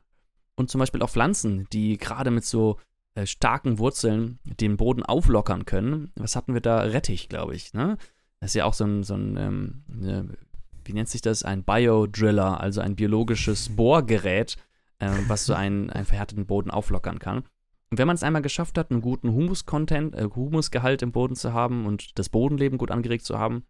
[0.57, 2.79] und zum Beispiel auch Pflanzen, die gerade mit so
[3.15, 6.13] äh, starken Wurzeln den Boden auflockern können.
[6.17, 6.81] Was hatten wir da?
[6.81, 7.73] Rettich, glaube ich.
[7.73, 7.97] Ne?
[8.41, 10.29] Das ist ja auch so ein, so ein ähm, ne,
[10.85, 11.43] wie nennt sich das?
[11.43, 14.57] Ein Biodriller, also ein biologisches Bohrgerät,
[14.99, 17.45] äh, was so einen, einen verhärteten Boden auflockern kann.
[17.91, 21.53] Und wenn man es einmal geschafft hat, einen guten Humus-Content, äh, Humusgehalt im Boden zu
[21.53, 23.65] haben und das Bodenleben gut angeregt zu haben,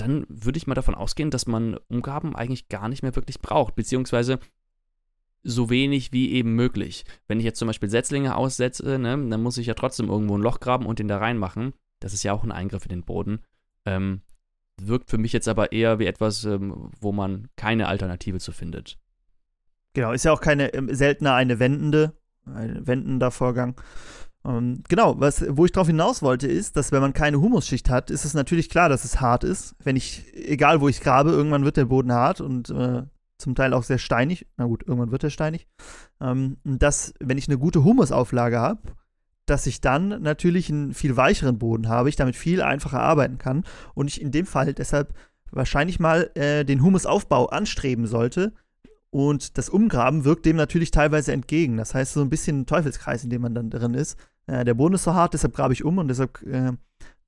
[0.00, 3.74] dann würde ich mal davon ausgehen, dass man Umgaben eigentlich gar nicht mehr wirklich braucht,
[3.74, 4.38] beziehungsweise
[5.42, 7.04] so wenig wie eben möglich.
[7.26, 10.42] Wenn ich jetzt zum Beispiel Setzlinge aussetze, ne, dann muss ich ja trotzdem irgendwo ein
[10.42, 11.72] Loch graben und den da reinmachen.
[11.98, 13.40] Das ist ja auch ein Eingriff in den Boden.
[13.86, 14.22] Ähm,
[14.80, 18.98] wirkt für mich jetzt aber eher wie etwas, ähm, wo man keine Alternative zu findet.
[19.94, 22.14] Genau, ist ja auch keine ähm, seltener eine wendende,
[22.46, 23.80] ein wendender Vorgang.
[24.44, 28.10] Ähm, genau, was, wo ich darauf hinaus wollte, ist, dass wenn man keine Humusschicht hat,
[28.10, 29.74] ist es natürlich klar, dass es hart ist.
[29.84, 33.02] Wenn ich, egal wo ich grabe, irgendwann wird der Boden hart und äh,
[33.36, 34.46] zum Teil auch sehr steinig.
[34.56, 35.66] Na gut, irgendwann wird er steinig.
[36.20, 38.80] Ähm, dass, wenn ich eine gute Humusauflage habe,
[39.46, 43.64] dass ich dann natürlich einen viel weicheren Boden habe, ich damit viel einfacher arbeiten kann
[43.94, 45.12] und ich in dem Fall deshalb
[45.50, 48.52] wahrscheinlich mal äh, den Humusaufbau anstreben sollte.
[49.10, 51.76] Und das Umgraben wirkt dem natürlich teilweise entgegen.
[51.76, 54.16] Das heißt, so ein bisschen ein Teufelskreis, in dem man dann drin ist.
[54.50, 56.72] Äh, der Boden ist so hart, deshalb grabe ich um und deshalb äh,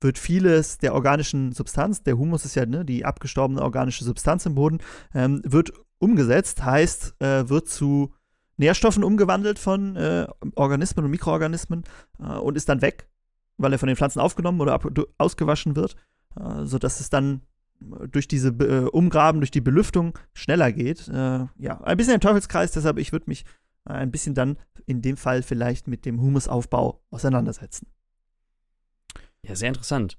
[0.01, 4.55] wird vieles der organischen Substanz, der Humus ist ja ne, die abgestorbene organische Substanz im
[4.55, 4.79] Boden,
[5.13, 8.13] ähm, wird umgesetzt, heißt, äh, wird zu
[8.57, 11.83] Nährstoffen umgewandelt von äh, Organismen und Mikroorganismen
[12.19, 13.07] äh, und ist dann weg,
[13.57, 14.79] weil er von den Pflanzen aufgenommen oder
[15.17, 15.95] ausgewaschen wird,
[16.39, 17.41] äh, sodass es dann
[17.79, 21.07] durch diese Umgraben, durch die Belüftung schneller geht.
[21.07, 21.49] Ja,
[21.81, 23.43] ein bisschen ein Teufelskreis, deshalb ich würde mich
[23.85, 27.87] ein bisschen dann in dem Fall vielleicht mit dem Humusaufbau auseinandersetzen.
[29.45, 30.17] Ja, sehr interessant.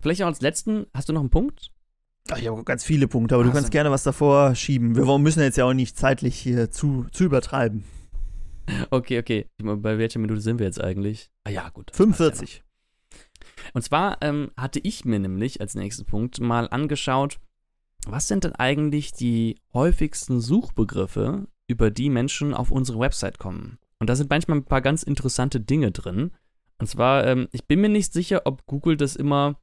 [0.00, 1.72] Vielleicht auch als letzten, hast du noch einen Punkt?
[2.30, 4.94] Ach, ich habe ganz viele Punkte, aber Ach, du kannst gerne was davor schieben.
[4.94, 7.84] Wir müssen jetzt ja auch nicht zeitlich hier zu, zu übertreiben.
[8.90, 9.46] Okay, okay.
[9.56, 11.30] Bei welcher Minute sind wir jetzt eigentlich?
[11.44, 11.90] Ah ja, gut.
[11.94, 12.62] 45.
[13.72, 17.40] Und zwar ähm, hatte ich mir nämlich als nächsten Punkt mal angeschaut,
[18.06, 23.78] was sind denn eigentlich die häufigsten Suchbegriffe, über die Menschen auf unsere Website kommen?
[24.00, 26.32] Und da sind manchmal ein paar ganz interessante Dinge drin.
[26.78, 29.60] Und zwar, ähm, ich bin mir nicht sicher, ob Google das immer,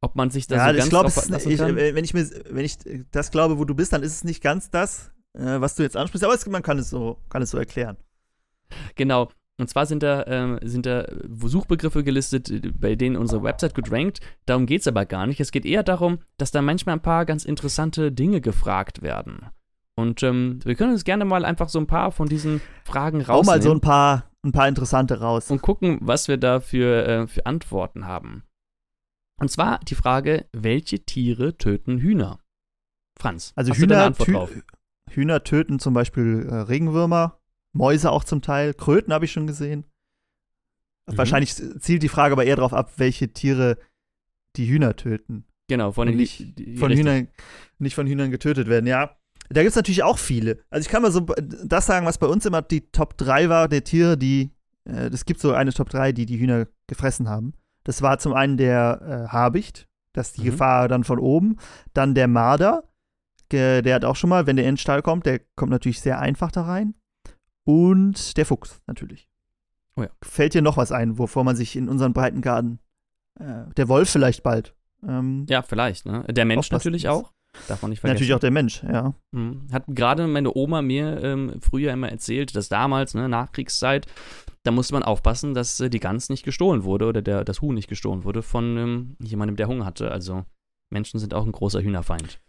[0.00, 1.76] ob man sich da ja, so ganz glaub, drauf lassen ich, kann.
[1.76, 2.78] Wenn ich mir, wenn ich
[3.10, 5.96] das glaube, wo du bist, dann ist es nicht ganz das, äh, was du jetzt
[5.96, 7.96] ansprichst, aber es, man kann es so, kann es so erklären.
[8.96, 9.30] Genau.
[9.60, 14.20] Und zwar sind da, äh, sind da Suchbegriffe gelistet, bei denen unsere Website gut rankt.
[14.46, 15.40] Darum geht es aber gar nicht.
[15.40, 19.46] Es geht eher darum, dass da manchmal ein paar ganz interessante Dinge gefragt werden.
[19.98, 23.40] Und ähm, wir können uns gerne mal einfach so ein paar von diesen Fragen rausnehmen.
[23.40, 25.50] Auch mal so ein paar, ein paar interessante raus.
[25.50, 28.44] Und gucken, was wir da für, äh, für Antworten haben.
[29.40, 32.38] Und zwar die Frage, welche Tiere töten Hühner?
[33.18, 34.12] Franz, also Hühner,
[35.10, 37.40] Hühner töten zum Beispiel äh, Regenwürmer,
[37.72, 39.84] Mäuse auch zum Teil, Kröten habe ich schon gesehen.
[41.08, 41.18] Mhm.
[41.18, 43.78] Wahrscheinlich zielt die Frage aber eher darauf ab, welche Tiere
[44.54, 45.44] die Hühner töten.
[45.66, 47.26] Genau, von den nicht, von Hühnern,
[47.80, 49.18] nicht von Hühnern getötet werden, ja.
[49.50, 50.58] Da gibt es natürlich auch viele.
[50.70, 53.68] Also ich kann mal so das sagen, was bei uns immer die Top 3 war,
[53.68, 54.50] der Tiere, die,
[54.84, 57.54] äh, es gibt so eine Top 3, die die Hühner gefressen haben.
[57.84, 60.46] Das war zum einen der äh, Habicht, das ist die mhm.
[60.46, 61.56] Gefahr dann von oben.
[61.94, 62.84] Dann der Marder,
[63.50, 66.00] der, der hat auch schon mal, wenn der in den Stall kommt, der kommt natürlich
[66.00, 66.94] sehr einfach da rein.
[67.64, 69.28] Und der Fuchs natürlich.
[69.96, 70.10] Oh ja.
[70.22, 72.78] Fällt dir noch was ein, wovor man sich in unseren Breitengarten,
[73.38, 74.74] äh, der Wolf vielleicht bald.
[75.06, 76.24] Ähm, ja, vielleicht, ne?
[76.28, 77.32] Der Mensch natürlich auch.
[77.66, 78.14] Darf man nicht vergessen.
[78.14, 79.14] Natürlich auch der Mensch, ja.
[79.32, 79.68] Mhm.
[79.72, 84.06] Hat gerade meine Oma mir ähm, früher immer erzählt, dass damals, ne, Nachkriegszeit,
[84.62, 87.74] da musste man aufpassen, dass äh, die Gans nicht gestohlen wurde oder der, das Huhn
[87.74, 90.10] nicht gestohlen wurde von ähm, jemandem, der Hunger hatte.
[90.10, 90.44] Also
[90.90, 92.40] Menschen sind auch ein großer Hühnerfeind.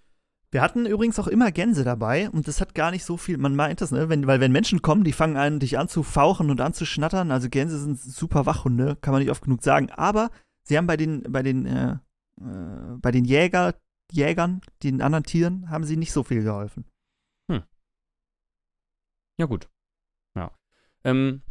[0.52, 3.56] Wir hatten übrigens auch immer Gänse dabei und das hat gar nicht so viel, man
[3.56, 4.10] meint das, ne?
[4.10, 6.86] Wenn, weil wenn Menschen kommen, die fangen an, dich an zu fauchen und an zu
[6.86, 7.32] schnattern.
[7.32, 9.92] Also Gänse sind super Wachhunde, kann man nicht oft genug sagen.
[9.92, 10.32] Aber
[10.64, 11.92] sie haben bei den, bei den, äh,
[12.42, 13.76] äh, bei den Jäger,
[14.12, 16.86] Jägern, den anderen Tieren, haben sie nicht so viel geholfen.
[17.52, 17.64] Hm.
[19.38, 19.70] Ja, gut.
[20.36, 20.52] Ja.
[21.04, 21.42] Ähm,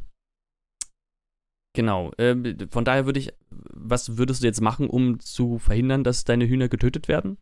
[1.74, 2.12] genau.
[2.18, 6.48] Ähm, von daher würde ich, was würdest du jetzt machen, um zu verhindern, dass deine
[6.48, 7.38] Hühner getötet werden?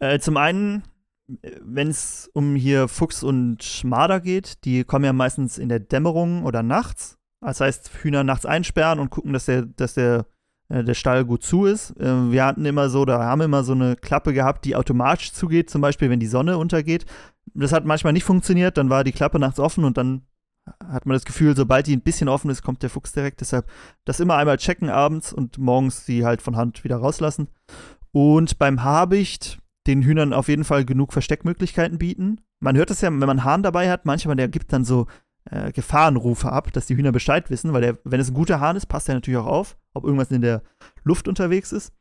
[0.00, 0.82] Äh, zum einen,
[1.26, 6.44] wenn es um hier Fuchs und Marder geht, die kommen ja meistens in der Dämmerung
[6.44, 7.18] oder nachts.
[7.40, 10.24] Das heißt, Hühner nachts einsperren und gucken, dass der, dass der äh,
[10.72, 11.90] der Stall gut zu ist.
[12.00, 15.70] Äh, wir hatten immer so, da haben immer so eine Klappe gehabt, die automatisch zugeht,
[15.70, 17.04] zum Beispiel, wenn die Sonne untergeht.
[17.54, 20.22] Das hat manchmal nicht funktioniert, dann war die Klappe nachts offen und dann
[20.86, 23.40] hat man das Gefühl, sobald die ein bisschen offen ist, kommt der Fuchs direkt.
[23.40, 23.66] Deshalb
[24.04, 27.48] das immer einmal checken abends und morgens sie halt von Hand wieder rauslassen.
[28.12, 32.40] Und beim Habicht den Hühnern auf jeden Fall genug Versteckmöglichkeiten bieten.
[32.60, 35.06] Man hört es ja, wenn man Hahn dabei hat, manchmal der gibt dann so
[35.50, 38.76] äh, Gefahrenrufe ab, dass die Hühner Bescheid wissen, weil der, wenn es ein guter Hahn
[38.76, 40.62] ist, passt er natürlich auch auf, ob irgendwas in der
[41.04, 41.92] Luft unterwegs ist.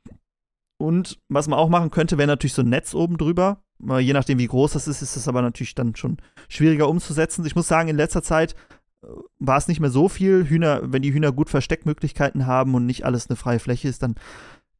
[0.77, 3.63] Und was man auch machen könnte, wäre natürlich so ein Netz oben drüber.
[3.99, 6.17] Je nachdem, wie groß das ist, ist es aber natürlich dann schon
[6.49, 7.45] schwieriger umzusetzen.
[7.45, 8.55] Ich muss sagen, in letzter Zeit
[9.03, 9.07] äh,
[9.39, 10.47] war es nicht mehr so viel.
[10.47, 14.15] Hühner, wenn die Hühner gut Versteckmöglichkeiten haben und nicht alles eine freie Fläche ist, dann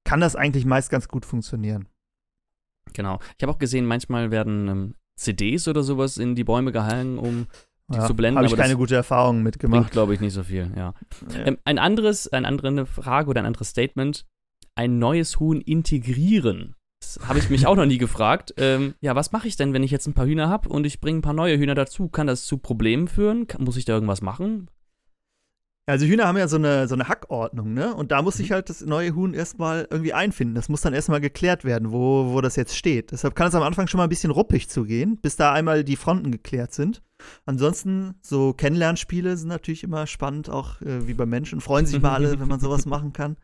[0.04, 1.88] kann das eigentlich meist ganz gut funktionieren.
[2.94, 3.20] Genau.
[3.38, 7.48] Ich habe auch gesehen, manchmal werden ähm, CDs oder sowas in die Bäume gehangen, um
[7.92, 8.38] die ja, zu blenden.
[8.38, 9.92] Habe ich keine gute Erfahrung mitgemacht.
[9.92, 10.94] glaube ich, nicht so viel, ja.
[11.34, 11.46] ja.
[11.46, 14.26] Ähm, ein anderes, eine andere Frage oder ein anderes Statement.
[14.76, 16.76] Ein neues Huhn integrieren.
[17.02, 18.54] Das habe ich mich auch noch nie gefragt.
[18.58, 21.02] Ähm, ja, was mache ich denn, wenn ich jetzt ein paar Hühner habe und ich
[21.02, 22.08] bringe ein paar neue Hühner dazu?
[22.08, 23.48] Kann das zu Problemen führen?
[23.48, 24.70] Kann, muss ich da irgendwas machen?
[25.92, 27.94] Also Hühner haben ja so eine, so eine Hackordnung, ne?
[27.94, 28.54] Und da muss sich mhm.
[28.54, 30.56] halt das neue Huhn erstmal irgendwie einfinden.
[30.56, 33.12] Das muss dann erstmal geklärt werden, wo, wo das jetzt steht.
[33.12, 35.98] Deshalb kann es am Anfang schon mal ein bisschen ruppig zugehen, bis da einmal die
[35.98, 37.04] Fronten geklärt sind.
[37.46, 41.60] Ansonsten, so Kennenlernspiele sind natürlich immer spannend, auch äh, wie bei Menschen.
[41.60, 43.36] Freuen sich mal alle, wenn man sowas machen kann.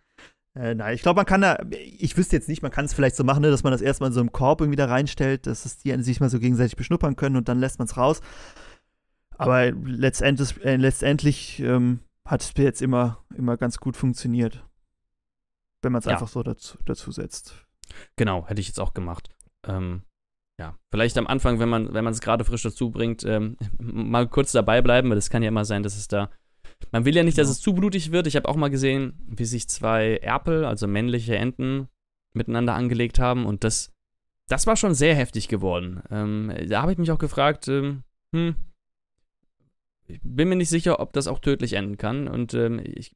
[0.55, 3.17] Äh, nein, ich glaube, man kann da, ich wüsste jetzt nicht, man kann es vielleicht
[3.17, 5.65] so machen, ne, dass man das erstmal in so einem Korb irgendwie da reinstellt, dass
[5.65, 8.21] es die sich mal so gegenseitig beschnuppern können und dann lässt man es raus.
[9.37, 14.65] Aber letztendlich, äh, letztendlich ähm, hat es jetzt immer, immer ganz gut funktioniert.
[15.81, 16.11] Wenn man es ja.
[16.11, 17.65] einfach so dazu, dazu setzt.
[18.17, 19.29] Genau, hätte ich jetzt auch gemacht.
[19.65, 20.03] Ähm,
[20.59, 24.51] ja, vielleicht am Anfang, wenn man wenn es gerade frisch dazu bringt, ähm, mal kurz
[24.51, 26.29] dabei bleiben, weil das kann ja immer sein, dass es da.
[26.91, 28.27] Man will ja nicht, dass es zu blutig wird.
[28.27, 31.87] Ich habe auch mal gesehen, wie sich zwei Erpel, also männliche Enten,
[32.33, 33.93] miteinander angelegt haben und das,
[34.47, 36.03] das war schon sehr heftig geworden.
[36.11, 38.03] Ähm, da habe ich mich auch gefragt, ähm,
[38.35, 38.55] hm,
[40.07, 42.27] ich bin mir nicht sicher, ob das auch tödlich enden kann.
[42.27, 43.15] Und ähm, ich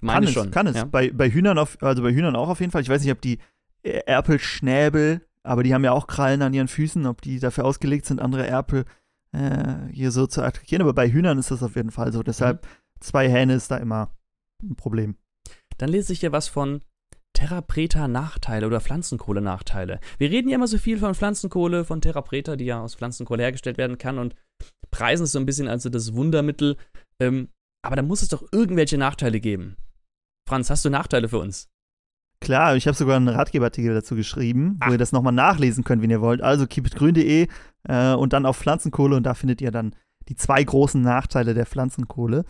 [0.00, 0.46] meine kann schon.
[0.48, 0.76] Es, kann es.
[0.76, 0.84] Ja?
[0.84, 2.82] Bei, bei Hühnern auf, also bei Hühnern auch auf jeden Fall.
[2.82, 3.38] Ich weiß nicht, ob die
[3.82, 8.20] Erpelschnäbel, aber die haben ja auch Krallen an ihren Füßen, ob die dafür ausgelegt sind,
[8.20, 8.84] andere Erpel
[9.32, 10.82] äh, hier so zu attackieren.
[10.82, 12.22] Aber bei Hühnern ist das auf jeden Fall so.
[12.22, 12.68] Deshalb mhm.
[13.00, 14.10] zwei Hähne ist da immer
[14.62, 15.16] ein Problem.
[15.78, 16.82] Dann lese ich hier was von
[17.36, 20.00] Terra Preta Nachteile oder Pflanzenkohle Nachteile.
[20.16, 23.42] Wir reden ja immer so viel von Pflanzenkohle, von Terra Preta, die ja aus Pflanzenkohle
[23.42, 24.34] hergestellt werden kann und
[24.90, 26.78] preisen es so ein bisschen als das Wundermittel.
[27.20, 27.50] Ähm,
[27.84, 29.76] aber da muss es doch irgendwelche Nachteile geben.
[30.48, 31.68] Franz, hast du Nachteile für uns?
[32.40, 34.88] Klar, ich habe sogar einen Ratgeberartikel dazu geschrieben, Ach.
[34.88, 36.40] wo ihr das nochmal nachlesen könnt, wenn ihr wollt.
[36.40, 37.48] Also keepitgrün.de
[37.86, 39.94] äh, und dann auf Pflanzenkohle und da findet ihr dann
[40.30, 42.46] die zwei großen Nachteile der Pflanzenkohle.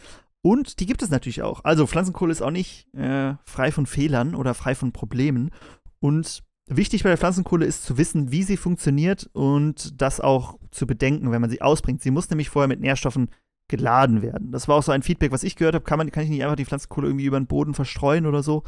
[0.46, 1.64] Und die gibt es natürlich auch.
[1.64, 5.50] Also Pflanzenkohle ist auch nicht äh, frei von Fehlern oder frei von Problemen.
[5.98, 10.84] Und Wichtig bei der Pflanzenkohle ist zu wissen, wie sie funktioniert und das auch zu
[10.84, 12.02] bedenken, wenn man sie ausbringt.
[12.02, 13.30] Sie muss nämlich vorher mit Nährstoffen
[13.68, 14.50] geladen werden.
[14.50, 15.84] Das war auch so ein Feedback, was ich gehört habe.
[15.84, 18.64] Kann, kann ich nicht einfach die Pflanzenkohle irgendwie über den Boden verstreuen oder so?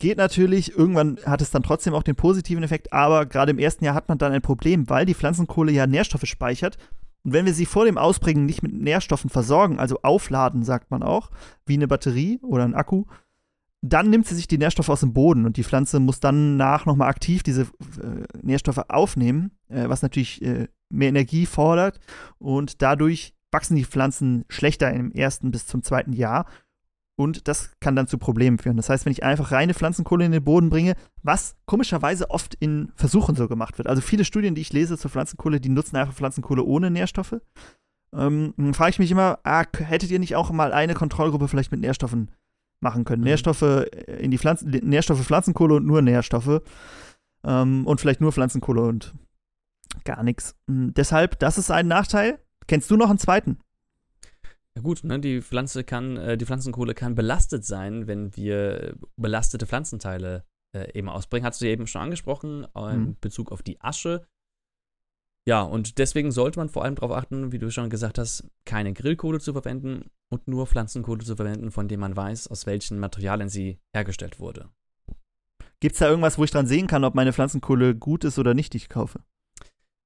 [0.00, 0.76] Geht natürlich.
[0.76, 4.08] Irgendwann hat es dann trotzdem auch den positiven Effekt, aber gerade im ersten Jahr hat
[4.08, 6.78] man dann ein Problem, weil die Pflanzenkohle ja Nährstoffe speichert.
[7.24, 11.02] Und wenn wir sie vor dem Ausbringen nicht mit Nährstoffen versorgen, also aufladen, sagt man
[11.02, 11.30] auch,
[11.66, 13.04] wie eine Batterie oder ein Akku,
[13.82, 16.84] dann nimmt sie sich die Nährstoffe aus dem Boden und die Pflanze muss dann nach
[16.84, 21.98] nochmal aktiv diese äh, Nährstoffe aufnehmen, äh, was natürlich äh, mehr Energie fordert.
[22.38, 26.46] Und dadurch wachsen die Pflanzen schlechter im ersten bis zum zweiten Jahr
[27.20, 28.76] und das kann dann zu Problemen führen.
[28.76, 32.92] Das heißt, wenn ich einfach reine Pflanzenkohle in den Boden bringe, was komischerweise oft in
[32.96, 33.88] Versuchen so gemacht wird.
[33.88, 37.40] Also viele Studien, die ich lese zur Pflanzenkohle, die nutzen einfach Pflanzenkohle ohne Nährstoffe.
[38.16, 41.70] Ähm, dann frage ich mich immer, ah, hättet ihr nicht auch mal eine Kontrollgruppe vielleicht
[41.70, 42.30] mit Nährstoffen
[42.80, 43.20] machen können.
[43.20, 43.28] Mhm.
[43.28, 43.84] Nährstoffe äh,
[44.18, 46.62] in die Pflanzen, Nährstoffe Pflanzenkohle und nur Nährstoffe.
[47.44, 49.14] Ähm, und vielleicht nur Pflanzenkohle und
[50.04, 50.56] gar nichts.
[50.66, 52.38] Mhm, deshalb, das ist ein Nachteil.
[52.66, 53.58] Kennst du noch einen zweiten?
[54.76, 59.66] Ja gut, ne, die Pflanze kann, äh, die Pflanzenkohle kann belastet sein, wenn wir belastete
[59.66, 60.44] Pflanzenteile
[60.76, 61.44] äh, eben ausbringen.
[61.44, 63.16] Hast du ja eben schon angesprochen, äh, in mhm.
[63.20, 64.26] Bezug auf die Asche.
[65.48, 68.92] Ja, und deswegen sollte man vor allem darauf achten, wie du schon gesagt hast, keine
[68.92, 73.48] Grillkohle zu verwenden und nur Pflanzenkohle zu verwenden, von dem man weiß, aus welchen Materialien
[73.48, 74.68] sie hergestellt wurde.
[75.80, 78.54] Gibt es da irgendwas, wo ich dran sehen kann, ob meine Pflanzenkohle gut ist oder
[78.54, 79.24] nicht, die ich kaufe?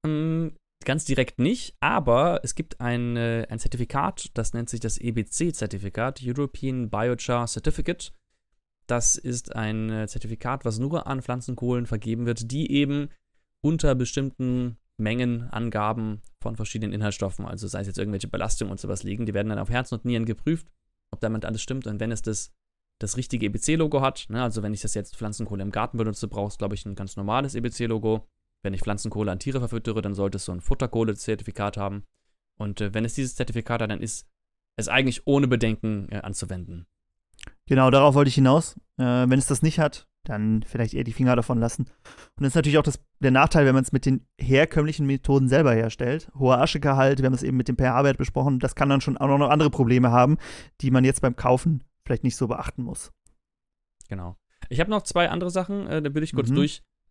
[0.06, 4.98] Ähm, ganz direkt nicht, aber es gibt ein, äh, ein Zertifikat, das nennt sich das
[4.98, 8.12] EBC-Zertifikat, European Biochar Certificate.
[8.86, 13.08] Das ist ein äh, Zertifikat, was nur an Pflanzenkohlen vergeben wird, die eben
[13.62, 19.26] unter bestimmten Mengenangaben von verschiedenen Inhaltsstoffen, also sei es jetzt irgendwelche Belastungen und sowas liegen,
[19.26, 20.68] die werden dann auf Herz und Nieren geprüft,
[21.10, 22.52] ob damit alles stimmt und wenn es das,
[23.00, 26.58] das richtige EBC-Logo hat, ne, also wenn ich das jetzt Pflanzenkohle im Garten benutze, brauchst
[26.58, 28.28] glaube ich ein ganz normales EBC-Logo.
[28.64, 32.04] Wenn ich Pflanzenkohle an Tiere verfüttere, dann sollte es so ein Futterkohle-Zertifikat haben.
[32.56, 34.26] Und äh, wenn es dieses Zertifikat hat, dann ist
[34.76, 36.86] es eigentlich ohne Bedenken äh, anzuwenden.
[37.66, 38.76] Genau, darauf wollte ich hinaus.
[38.96, 41.82] Äh, wenn es das nicht hat, dann vielleicht eher die Finger davon lassen.
[41.82, 45.48] Und das ist natürlich auch das, der Nachteil, wenn man es mit den herkömmlichen Methoden
[45.48, 46.30] selber herstellt.
[46.38, 49.38] Hoher Aschegehalt, wir haben es eben mit dem pH-Wert besprochen, das kann dann schon auch
[49.38, 50.38] noch andere Probleme haben,
[50.80, 53.12] die man jetzt beim Kaufen vielleicht nicht so beachten muss.
[54.08, 54.36] Genau.
[54.70, 56.54] Ich habe noch zwei andere Sachen, äh, da würde ich kurz mhm.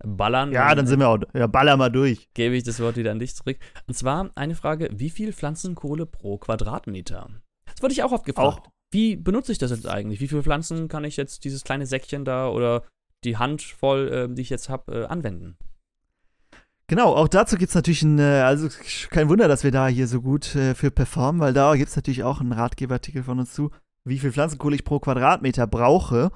[0.03, 0.51] Durchballern.
[0.51, 2.29] Ja, dann sind wir auch, ja, baller mal durch.
[2.33, 3.57] Gebe ich das Wort wieder an dich zurück.
[3.87, 7.29] Und zwar eine Frage, wie viel Pflanzenkohle pro Quadratmeter?
[7.65, 8.67] Das wurde ich auch oft gefragt.
[8.67, 8.71] Auch.
[8.91, 10.19] Wie benutze ich das jetzt eigentlich?
[10.19, 12.83] Wie viele Pflanzen kann ich jetzt dieses kleine Säckchen da oder
[13.23, 15.57] die Handvoll, äh, die ich jetzt habe, äh, anwenden.
[16.87, 18.67] Genau, auch dazu gibt es natürlich ein, äh, also
[19.09, 21.95] kein Wunder, dass wir da hier so gut äh, für performen, weil da gibt es
[21.95, 23.71] natürlich auch einen Ratgeberartikel von uns zu,
[24.03, 26.31] wie viel Pflanzenkohle ich pro Quadratmeter brauche.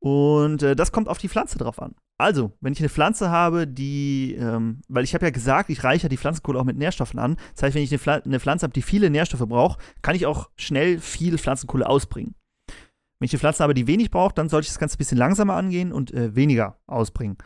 [0.00, 1.94] Und äh, das kommt auf die Pflanze drauf an.
[2.16, 6.08] Also, wenn ich eine Pflanze habe, die, ähm, weil ich habe ja gesagt, ich reiche
[6.08, 7.36] die Pflanzenkohle auch mit Nährstoffen an.
[7.54, 10.26] Das heißt, wenn ich eine, Pfl eine Pflanze habe, die viele Nährstoffe braucht, kann ich
[10.26, 12.36] auch schnell viel Pflanzenkohle ausbringen.
[13.18, 15.18] Wenn ich eine Pflanze habe, die wenig braucht, dann sollte ich das Ganze ein bisschen
[15.18, 17.36] langsamer angehen und äh, weniger ausbringen.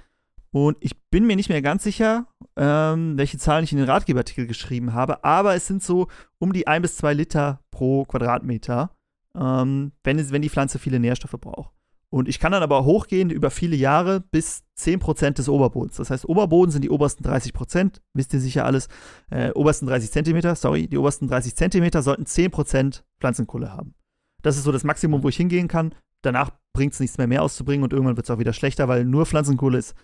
[0.51, 4.47] Und ich bin mir nicht mehr ganz sicher, ähm, welche Zahlen ich in den Ratgeberartikel
[4.47, 6.09] geschrieben habe, aber es sind so
[6.39, 8.91] um die 1 bis 2 Liter pro Quadratmeter,
[9.35, 11.78] ähm, wenn, es, wenn die Pflanze viele Nährstoffe braucht.
[12.11, 15.97] Und ich kann dann aber hochgehen über viele Jahre bis 10% des Oberbodens.
[15.97, 18.89] Das heißt, Oberboden sind die obersten 30%, wisst ihr sicher alles.
[19.31, 23.95] Äh, obersten 30 Zentimeter, sorry, die obersten 30 Zentimeter sollten 10% Pflanzenkohle haben.
[24.43, 25.95] Das ist so das Maximum, wo ich hingehen kann.
[26.23, 29.05] Danach bringt es nichts mehr, mehr auszubringen und irgendwann wird es auch wieder schlechter, weil
[29.05, 29.95] nur Pflanzenkohle ist,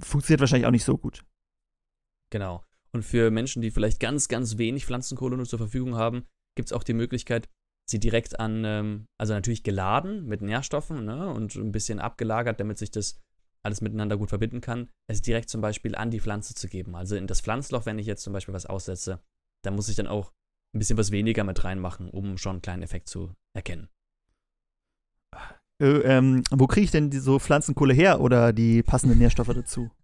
[0.00, 1.24] funktioniert wahrscheinlich auch nicht so gut.
[2.30, 2.64] Genau.
[2.92, 6.24] Und für Menschen, die vielleicht ganz, ganz wenig Pflanzenkohle nur zur Verfügung haben,
[6.56, 7.48] gibt es auch die Möglichkeit,
[7.88, 12.78] sie direkt an, ähm, also natürlich geladen mit Nährstoffen ne, und ein bisschen abgelagert, damit
[12.78, 13.20] sich das
[13.62, 16.94] alles miteinander gut verbinden kann, es direkt zum Beispiel an die Pflanze zu geben.
[16.94, 19.20] Also in das Pflanzloch, wenn ich jetzt zum Beispiel was aussetze,
[19.64, 20.32] da muss ich dann auch
[20.74, 23.88] ein bisschen was weniger mit reinmachen, um schon einen kleinen Effekt zu erkennen.
[25.82, 29.90] Äh, ähm, wo kriege ich denn die, so Pflanzenkohle her oder die passenden Nährstoffe dazu?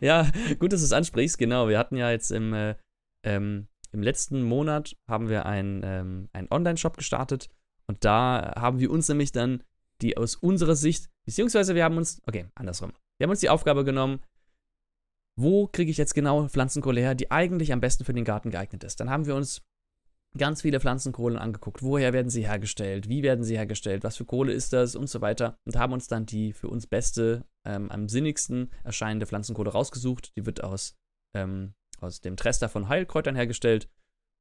[0.00, 1.68] Ja, gut, dass du es ansprichst, genau.
[1.68, 2.74] Wir hatten ja jetzt im äh,
[3.22, 7.48] ähm, im letzten Monat haben wir einen, ähm, einen Online-Shop gestartet
[7.86, 9.62] und da haben wir uns nämlich dann
[10.00, 12.92] die aus unserer Sicht, beziehungsweise wir haben uns, okay, andersrum.
[13.18, 14.20] Wir haben uns die Aufgabe genommen,
[15.36, 18.84] wo kriege ich jetzt genau Pflanzenkohle her, die eigentlich am besten für den Garten geeignet
[18.84, 19.00] ist.
[19.00, 19.62] Dann haben wir uns
[20.36, 21.82] ganz viele Pflanzenkohlen angeguckt.
[21.82, 23.08] Woher werden sie hergestellt?
[23.08, 24.04] Wie werden sie hergestellt?
[24.04, 24.94] Was für Kohle ist das?
[24.94, 25.56] Und so weiter.
[25.64, 30.36] Und haben uns dann die für uns beste, ähm, am sinnigsten erscheinende Pflanzenkohle rausgesucht.
[30.36, 30.96] Die wird aus
[31.34, 33.88] ähm, aus dem Trester von Heilkräutern hergestellt.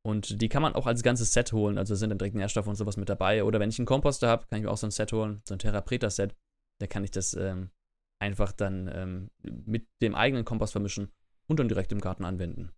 [0.04, 1.78] Und die kann man auch als ganzes Set holen.
[1.78, 3.44] Also sind dann direkt Nährstoffe und sowas mit dabei.
[3.44, 5.54] Oder wenn ich einen Komposter habe, kann ich mir auch so ein Set holen, so
[5.54, 6.36] ein Therapreta-Set.
[6.80, 7.72] Da kann ich das ähm,
[8.20, 11.12] einfach dann ähm, mit dem eigenen Kompost vermischen
[11.48, 12.72] und dann direkt im Garten anwenden.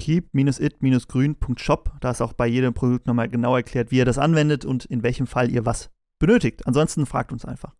[0.00, 1.92] Keep-it-grün.shop.
[2.00, 5.02] Da ist auch bei jedem Produkt nochmal genau erklärt, wie ihr das anwendet und in
[5.02, 6.66] welchem Fall ihr was benötigt.
[6.66, 7.74] Ansonsten fragt uns einfach.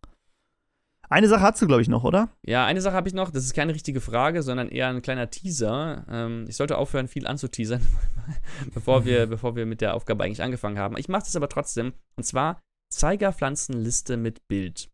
[1.11, 2.29] Eine Sache hast du, glaube ich, noch, oder?
[2.41, 3.31] Ja, eine Sache habe ich noch.
[3.31, 6.05] Das ist keine richtige Frage, sondern eher ein kleiner Teaser.
[6.09, 7.85] Ähm, ich sollte aufhören, viel anzuteasern,
[8.73, 10.95] bevor, wir, bevor wir mit der Aufgabe eigentlich angefangen haben.
[10.97, 11.91] Ich mache das aber trotzdem.
[12.15, 12.61] Und zwar
[12.93, 14.89] Zeigerpflanzenliste mit Bild.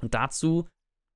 [0.00, 0.68] Und dazu,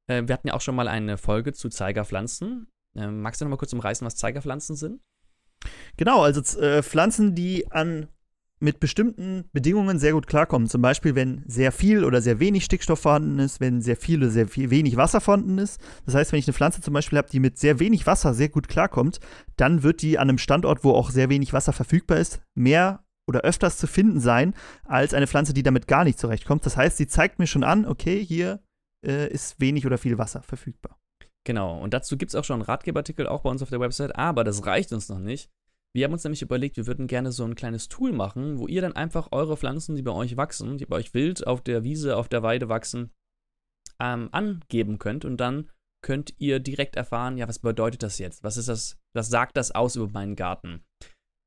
[0.09, 2.67] äh, wir hatten ja auch schon mal eine Folge zu Zeigerpflanzen.
[2.97, 5.01] Äh, magst du noch mal kurz umreißen, was Zeigerpflanzen sind?
[5.97, 8.09] Genau, also äh, Pflanzen, die an
[8.61, 10.69] mit bestimmten Bedingungen sehr gut klarkommen.
[10.69, 14.31] Zum Beispiel, wenn sehr viel oder sehr wenig Stickstoff vorhanden ist, wenn sehr viel oder
[14.31, 15.81] sehr viel, wenig Wasser vorhanden ist.
[16.05, 18.51] Das heißt, wenn ich eine Pflanze zum Beispiel habe, die mit sehr wenig Wasser sehr
[18.51, 19.19] gut klarkommt,
[19.57, 23.41] dann wird die an einem Standort, wo auch sehr wenig Wasser verfügbar ist, mehr oder
[23.41, 24.55] öfters zu finden sein,
[24.85, 26.67] als eine Pflanze, die damit gar nicht zurechtkommt.
[26.67, 28.61] Das heißt, sie zeigt mir schon an, okay, hier
[29.07, 30.99] äh, ist wenig oder viel Wasser verfügbar.
[31.47, 34.15] Genau, und dazu gibt es auch schon einen Ratgeberartikel auch bei uns auf der Website,
[34.17, 35.51] aber das reicht uns noch nicht.
[35.93, 38.81] Wir haben uns nämlich überlegt, wir würden gerne so ein kleines Tool machen, wo ihr
[38.81, 42.17] dann einfach eure Pflanzen, die bei euch wachsen, die bei euch wild auf der Wiese,
[42.17, 43.11] auf der Weide wachsen,
[44.01, 45.69] ähm, angeben könnt und dann
[46.03, 48.43] könnt ihr direkt erfahren, ja, was bedeutet das jetzt?
[48.43, 48.99] Was ist das?
[49.13, 50.83] Was sagt das aus über meinen Garten?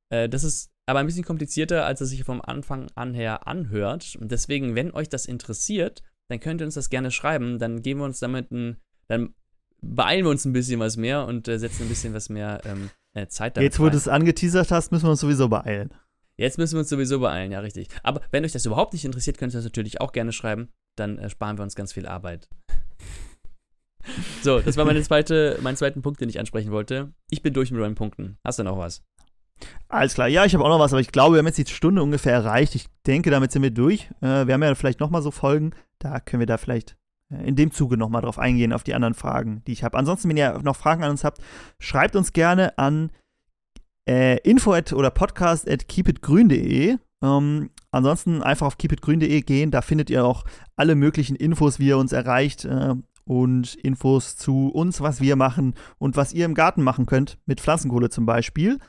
[0.10, 4.18] Äh, das ist aber ein bisschen komplizierter, als es sich vom Anfang an her anhört.
[4.20, 7.58] Und deswegen, wenn euch das interessiert, dann könnt ihr uns das gerne schreiben.
[7.58, 8.78] Dann geben wir uns damit ein,
[9.08, 9.34] dann
[9.82, 12.90] beeilen wir uns ein bisschen was mehr und äh, setzen ein bisschen was mehr ähm,
[13.14, 15.94] äh, Zeit Jetzt, wo du es angeteasert hast, müssen wir uns sowieso beeilen.
[16.36, 17.90] Jetzt müssen wir uns sowieso beeilen, ja, richtig.
[18.02, 20.70] Aber wenn euch das überhaupt nicht interessiert, könnt ihr das natürlich auch gerne schreiben.
[20.96, 22.50] Dann äh, sparen wir uns ganz viel Arbeit.
[24.42, 27.14] so, das war meine zweite, mein zweiten Punkt, den ich ansprechen wollte.
[27.30, 28.38] Ich bin durch mit meinen Punkten.
[28.44, 29.04] Hast du noch was?
[29.88, 31.68] Alles klar, ja, ich habe auch noch was, aber ich glaube, wir haben jetzt die
[31.68, 32.74] Stunde ungefähr erreicht.
[32.76, 34.10] Ich denke, damit sind wir durch.
[34.22, 36.98] Äh, wir haben ja vielleicht noch mal so Folgen, da können wir da vielleicht
[37.46, 39.98] in dem Zuge nochmal drauf eingehen, auf die anderen Fragen, die ich habe.
[39.98, 41.40] Ansonsten, wenn ihr noch Fragen an uns habt,
[41.80, 43.12] schreibt uns gerne an
[44.08, 46.98] äh, info at oder podcast at keepitgrün.de.
[47.22, 50.44] Ähm, ansonsten einfach auf keepitgrün.de gehen, da findet ihr auch
[50.76, 55.76] alle möglichen Infos, wie ihr uns erreicht äh, und Infos zu uns, was wir machen
[55.98, 58.80] und was ihr im Garten machen könnt, mit Pflanzenkohle zum Beispiel.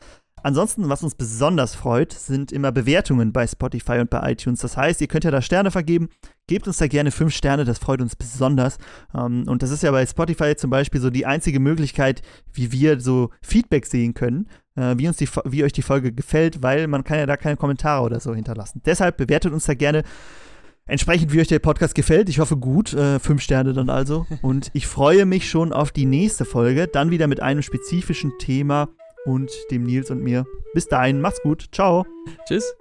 [0.45, 4.61] Ansonsten, was uns besonders freut, sind immer Bewertungen bei Spotify und bei iTunes.
[4.61, 6.11] Das heißt, ihr könnt ja da Sterne vergeben.
[6.47, 8.77] Gebt uns da gerne fünf Sterne, das freut uns besonders.
[9.15, 12.21] Ähm, und das ist ja bei Spotify zum Beispiel so die einzige Möglichkeit,
[12.53, 16.63] wie wir so Feedback sehen können, äh, wie, uns die, wie euch die Folge gefällt,
[16.63, 18.83] weil man kann ja da keine Kommentare oder so hinterlassen.
[18.85, 20.03] Deshalb bewertet uns da gerne
[20.85, 22.29] entsprechend, wie euch der Podcast gefällt.
[22.29, 22.93] Ich hoffe gut.
[22.93, 24.27] Äh, fünf Sterne dann also.
[24.43, 26.87] Und ich freue mich schon auf die nächste Folge.
[26.87, 28.91] Dann wieder mit einem spezifischen Thema
[29.25, 30.47] und dem Nils und mir.
[30.73, 31.67] Bis dahin, macht's gut.
[31.73, 32.07] Ciao.
[32.47, 32.75] Tschüss.